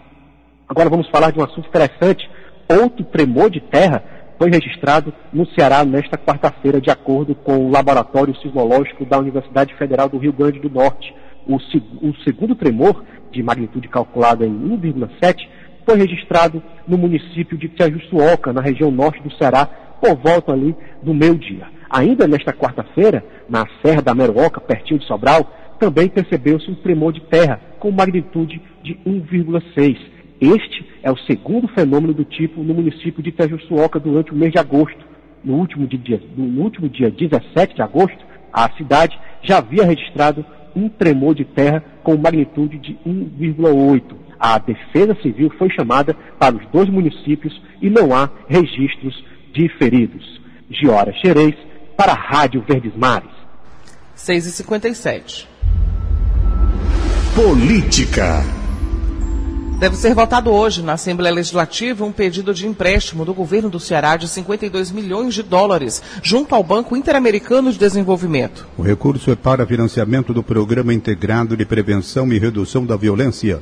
Agora 0.67 0.89
vamos 0.89 1.07
falar 1.09 1.31
de 1.31 1.39
um 1.39 1.43
assunto 1.43 1.67
interessante. 1.67 2.27
Outro 2.69 3.05
tremor 3.05 3.49
de 3.49 3.61
terra 3.61 4.16
foi 4.38 4.50
registrado 4.52 5.13
no 5.34 5.47
Ceará 5.47 5.84
nesta 5.84 6.17
quarta-feira, 6.17 6.80
de 6.80 6.89
acordo 6.89 7.34
com 7.34 7.58
o 7.58 7.71
Laboratório 7.71 8.36
Sismológico 8.38 9.06
da 9.06 9.17
Universidade 9.17 9.73
Federal 9.76 10.08
do 10.08 10.17
Rio 10.17 10.32
Grande 10.32 10.60
do 10.60 10.69
Norte. 10.69 11.13
O, 11.47 11.56
o 11.56 12.15
segundo 12.23 12.56
tremor, 12.56 13.04
de 13.32 13.41
magnitude 13.41 13.88
calculada 13.88 14.45
em 14.45 14.52
1,7, 14.52 15.47
foi 15.86 15.97
registrado 15.97 16.62
no 16.88 16.97
município 16.97 17.58
de 17.58 17.69
Tiajuçuoca, 17.69 18.54
na 18.54 18.62
região 18.62 18.91
norte 18.91 19.21
do 19.21 19.34
Ceará, 19.38 19.65
por 20.02 20.15
volta 20.17 20.52
ali 20.52 20.76
do 21.02 21.13
meio-dia. 21.13 21.67
Ainda 21.89 22.28
nesta 22.28 22.54
quarta-feira, 22.54 23.23
na 23.50 23.65
Serra 23.82 24.02
da 24.02 24.13
Meruoca, 24.13 24.60
pertinho 24.60 25.00
de 25.00 25.08
Sobral, 25.08 25.50
também 25.80 26.10
percebeu-se 26.10 26.69
um 26.69 26.76
tremor 26.76 27.13
de 27.13 27.21
terra 27.21 27.60
com 27.80 27.91
magnitude 27.91 28.62
de 28.84 28.95
1,6. 29.06 29.97
Este 30.39 30.86
é 31.02 31.12
o 31.12 31.17
segundo 31.17 31.67
fenômeno 31.67 32.13
do 32.13 32.23
tipo 32.23 32.63
no 32.63 32.73
município 32.73 33.23
de 33.23 33.32
Tejuçuoca 33.32 34.00
durante 34.00 34.32
o 34.32 34.36
mês 34.36 34.52
de 34.52 34.60
agosto. 34.60 35.06
No 35.43 35.56
último 35.56 35.88
dia, 35.88 36.21
no 36.36 36.62
último 36.62 36.88
dia 36.89 37.10
17 37.10 37.76
de 37.76 37.82
agosto, 37.82 38.26
a 38.54 38.69
cidade 38.71 39.17
já 39.41 39.58
havia 39.58 39.86
registrado 39.86 40.45
um 40.76 40.89
tremor 40.89 41.34
de 41.34 41.45
terra 41.45 41.84
com 42.04 42.15
magnitude 42.17 42.78
de 42.78 42.93
1,8. 43.06 44.02
A 44.39 44.60
Defesa 44.60 45.17
Civil 45.21 45.52
foi 45.58 45.69
chamada 45.71 46.13
para 46.38 46.56
os 46.56 46.65
dois 46.71 46.89
municípios 46.89 47.60
e 47.82 47.89
não 47.89 48.15
há 48.15 48.30
registros 48.47 49.23
de 49.54 49.67
feridos. 49.80 50.39
Giora 50.69 51.13
Xerez, 51.13 51.56
para 51.95 52.12
a 52.12 52.15
Rádio 52.15 52.63
Verdes 52.67 52.95
Mares. 52.95 53.32
6h57. 54.15 55.47
Política. 57.36 58.56
Deve 59.77 59.95
ser 59.95 60.15
votado 60.15 60.51
hoje 60.51 60.81
na 60.81 60.93
Assembleia 60.93 61.35
Legislativa 61.35 62.03
um 62.03 62.11
pedido 62.11 62.51
de 62.51 62.65
empréstimo 62.65 63.23
do 63.23 63.31
governo 63.31 63.69
do 63.69 63.79
Ceará 63.79 64.17
de 64.17 64.27
52 64.27 64.89
milhões 64.89 65.35
de 65.35 65.43
dólares 65.43 66.01
junto 66.23 66.55
ao 66.55 66.63
Banco 66.63 66.97
Interamericano 66.97 67.71
de 67.71 67.77
Desenvolvimento. 67.77 68.67
O 68.75 68.81
recurso 68.81 69.29
é 69.29 69.35
para 69.35 69.67
financiamento 69.67 70.33
do 70.33 70.41
Programa 70.41 70.95
Integrado 70.95 71.55
de 71.55 71.63
Prevenção 71.63 72.33
e 72.33 72.39
Redução 72.39 72.87
da 72.87 72.97
Violência. 72.97 73.61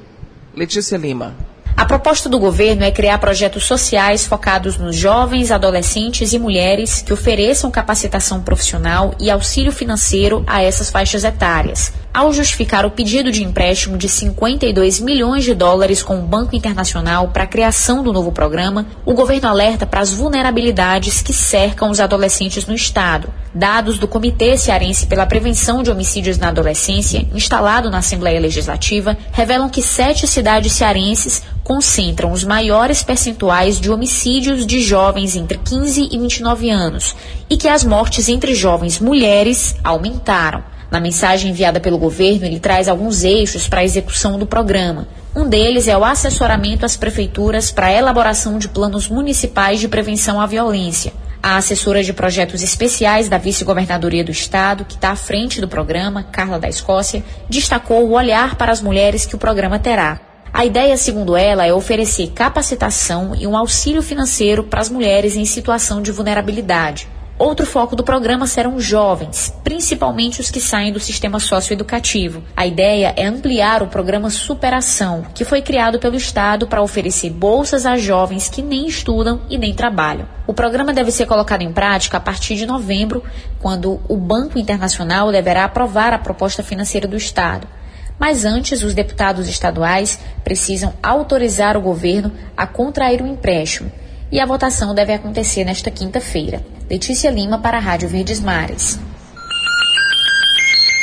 Letícia 0.56 0.96
Lima. 0.96 1.36
A 1.76 1.84
proposta 1.84 2.30
do 2.30 2.40
governo 2.40 2.86
é 2.86 2.92
criar 2.92 3.18
projetos 3.18 3.66
sociais 3.66 4.26
focados 4.26 4.78
nos 4.78 4.96
jovens, 4.96 5.52
adolescentes 5.52 6.32
e 6.32 6.40
mulheres 6.40 7.02
que 7.02 7.12
ofereçam 7.12 7.70
capacitação 7.70 8.42
profissional 8.42 9.14
e 9.20 9.30
auxílio 9.30 9.74
financeiro 9.74 10.46
a 10.48 10.62
essas 10.62 10.90
faixas 10.90 11.26
etárias. 11.26 11.92
Ao 12.16 12.32
justificar 12.32 12.86
o 12.86 12.92
pedido 12.92 13.30
de 13.30 13.44
empréstimo 13.44 13.98
de 13.98 14.08
52 14.08 15.02
milhões 15.02 15.44
de 15.44 15.54
dólares 15.54 16.02
com 16.02 16.18
o 16.18 16.22
Banco 16.22 16.56
Internacional 16.56 17.28
para 17.28 17.44
a 17.44 17.48
criação 17.48 18.02
do 18.02 18.14
novo 18.14 18.32
programa, 18.32 18.86
o 19.06 19.14
governo 19.14 19.50
alerta 19.50 19.86
para 19.86 20.00
as 20.00 20.14
vulnerabilidades 20.14 21.22
que 21.22 21.34
cercam 21.34 21.90
os 21.90 22.00
adolescentes 22.00 22.66
no 22.68 22.74
estado. 22.74 23.34
Dados 23.54 24.00
do 24.00 24.08
Comitê 24.08 24.58
Cearense 24.58 25.08
pela 25.08 25.26
Prevenção 25.26 25.84
de 25.84 25.92
Homicídios 25.92 26.38
na 26.38 26.48
Adolescência, 26.48 27.28
instalado 27.34 27.90
na 27.90 27.98
Assembleia 27.98 28.40
Legislativa, 28.40 29.18
revelam 29.34 29.70
que 29.70 29.82
sete 29.82 30.26
cidades 30.26 30.72
cearenses 30.72 31.44
concentram 31.66 32.32
os 32.32 32.46
maiores 32.46 33.04
percentuais 33.04 33.78
de 33.78 33.92
homicídios 33.92 34.66
de 34.66 34.80
jovens 34.80 35.36
entre 35.36 35.58
15 35.58 36.08
e 36.10 36.18
29 36.18 36.70
anos 36.70 37.14
e 37.50 37.58
que 37.58 37.68
as 37.68 37.84
mortes 37.84 38.30
entre 38.30 38.56
jovens 38.56 39.02
mulheres 39.02 39.76
aumentaram. 39.84 40.75
Na 40.92 41.00
mensagem 41.00 41.52
enviada 41.52 41.80
pelo 41.80 41.98
governo, 41.98 42.46
ele 42.46 42.60
traz 42.60 42.88
alguns 42.88 43.24
eixos 43.24 43.68
para 43.68 43.82
a 43.82 43.84
execução 43.84 44.38
do 44.38 44.46
programa. 44.46 45.08
Um 45.36 45.50
deles 45.50 45.88
é 45.88 45.98
o 45.98 46.06
assessoramento 46.06 46.86
às 46.86 46.96
prefeituras 46.96 47.72
para 47.72 47.88
a 47.88 47.92
elaboração 47.92 48.58
de 48.58 48.70
planos 48.70 49.10
municipais 49.10 49.80
de 49.80 49.88
prevenção 49.88 50.40
à 50.40 50.46
violência. 50.46 51.12
A 51.44 51.58
assessora 51.58 52.04
de 52.04 52.14
projetos 52.14 52.64
especiais 52.64 53.30
da 53.30 53.38
vice-governadoria 53.38 54.24
do 54.24 54.32
estado, 54.32 54.86
que 54.86 54.96
está 54.96 55.12
à 55.12 55.16
frente 55.16 55.62
do 55.62 55.68
programa, 55.68 56.24
Carla 56.24 56.58
da 56.58 56.70
Escócia, 56.70 57.24
destacou 57.50 58.06
o 58.06 58.14
olhar 58.14 58.56
para 58.56 58.72
as 58.72 58.82
mulheres 58.82 59.26
que 59.26 59.36
o 59.36 59.38
programa 59.38 59.78
terá. 59.78 60.20
A 60.54 60.66
ideia, 60.66 60.96
segundo 60.96 61.36
ela, 61.36 61.66
é 61.66 61.74
oferecer 61.74 62.32
capacitação 62.34 63.36
e 63.36 63.46
um 63.46 63.58
auxílio 63.58 64.02
financeiro 64.02 64.64
para 64.64 64.80
as 64.80 64.90
mulheres 64.90 65.36
em 65.36 65.44
situação 65.44 66.02
de 66.02 66.14
vulnerabilidade. 66.14 67.10
Outro 67.38 67.66
foco 67.66 67.98
do 67.98 68.04
programa 68.04 68.48
serão 68.48 68.80
jovens, 68.80 69.54
principalmente 69.62 70.40
os 70.40 70.50
que 70.50 70.62
saem 70.62 70.94
do 70.94 71.02
sistema 71.02 71.38
socioeducativo. 71.38 72.42
A 72.56 72.66
ideia 72.66 73.14
é 73.18 73.26
ampliar 73.26 73.84
o 73.84 73.88
programa 73.88 74.30
Superação, 74.30 75.26
que 75.36 75.44
foi 75.44 75.62
criado 75.62 76.00
pelo 76.00 76.16
Estado 76.16 76.66
para 76.66 76.82
oferecer 76.82 77.30
bolsas 77.32 77.86
a 77.86 77.98
jovens 77.98 78.48
que 78.48 78.62
nem 78.62 78.88
estudam 78.88 79.42
e 79.50 79.58
nem 79.58 79.74
trabalham. 79.74 80.30
O 80.48 80.54
programa 80.54 80.94
deve 80.94 81.12
ser 81.12 81.26
colocado 81.26 81.62
em 81.62 81.74
prática 81.74 82.16
a 82.16 82.22
partir 82.22 82.56
de 82.56 82.66
novembro, 82.66 83.22
quando 83.60 84.00
o 84.08 84.16
Banco 84.16 84.58
Internacional 84.58 85.30
deverá 85.30 85.66
aprovar 85.66 86.14
a 86.14 86.20
proposta 86.20 86.64
financeira 86.64 87.06
do 87.06 87.18
Estado. 87.18 87.68
Mas 88.18 88.46
antes, 88.46 88.82
os 88.82 88.94
deputados 88.94 89.50
estaduais 89.50 90.18
precisam 90.42 90.94
autorizar 91.04 91.76
o 91.76 91.82
governo 91.82 92.32
a 92.56 92.66
contrair 92.66 93.22
o 93.22 93.28
empréstimo. 93.28 93.92
E 94.36 94.40
a 94.42 94.46
votação 94.46 94.94
deve 94.94 95.14
acontecer 95.14 95.64
nesta 95.64 95.90
quinta-feira. 95.90 96.62
Letícia 96.90 97.32
Lima 97.32 97.58
para 97.58 97.78
a 97.78 97.80
Rádio 97.80 98.10
Verdes 98.10 98.42
Mares. 98.42 99.00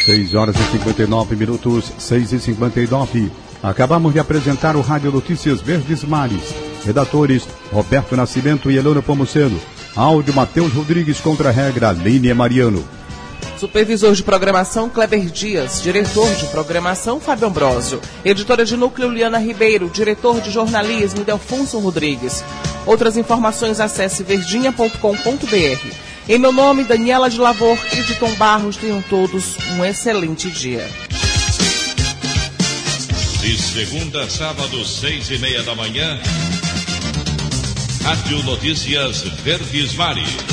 6 0.05 0.35
horas 0.35 0.55
e 0.55 0.73
59 0.73 1.35
minutos, 1.35 1.91
6 1.97 2.33
e 2.35 2.39
59. 2.39 3.33
Acabamos 3.63 4.13
de 4.13 4.19
apresentar 4.19 4.77
o 4.77 4.83
Rádio 4.83 5.11
Notícias 5.11 5.63
Verdes 5.63 6.05
Mares. 6.05 6.55
Redatores 6.85 7.49
Roberto 7.73 8.15
Nascimento 8.15 8.71
e 8.71 8.77
Elona 8.77 9.01
Pomuceno. 9.01 9.59
Áudio 9.97 10.35
Matheus 10.35 10.75
Rodrigues 10.75 11.19
contra 11.19 11.49
a 11.49 11.53
regra 11.53 11.91
Línia 11.91 12.35
Mariano. 12.35 12.85
Supervisor 13.57 14.13
de 14.13 14.23
programação 14.25 14.91
Kleber 14.91 15.25
Dias, 15.31 15.81
diretor 15.81 16.29
de 16.35 16.47
programação 16.49 17.19
Fábio 17.19 17.47
Ambrosio, 17.47 17.99
editora 18.25 18.65
de 18.65 18.77
núcleo 18.77 19.09
Liana 19.09 19.39
Ribeiro, 19.39 19.89
diretor 19.89 20.39
de 20.43 20.51
jornalismo 20.51 21.25
Delfonso 21.25 21.79
Rodrigues. 21.79 22.45
Outras 22.87 23.17
informações 23.17 23.81
acesse 23.81 24.23
verdinha.com.br. 24.23 25.97
Em 26.29 26.39
meu 26.39 26.53
nome, 26.53 26.85
Daniela 26.85 27.29
de 27.29 27.39
Lavor 27.39 27.79
e 27.93 28.03
de 28.03 28.15
Tom 28.15 28.33
Barros, 28.35 28.77
tenham 28.77 29.03
todos 29.03 29.57
um 29.77 29.85
excelente 29.85 30.51
dia. 30.51 30.89
De 33.41 33.59
segunda 33.61 34.23
a 34.23 34.31
sábado, 34.31 34.85
seis 34.85 35.31
e 35.31 35.39
meia 35.39 35.63
da 35.65 35.75
manhã, 35.75 36.21
Rádio 38.05 38.43
Notícias 38.45 39.23
Verdes 39.43 39.95
Mares. 39.95 40.52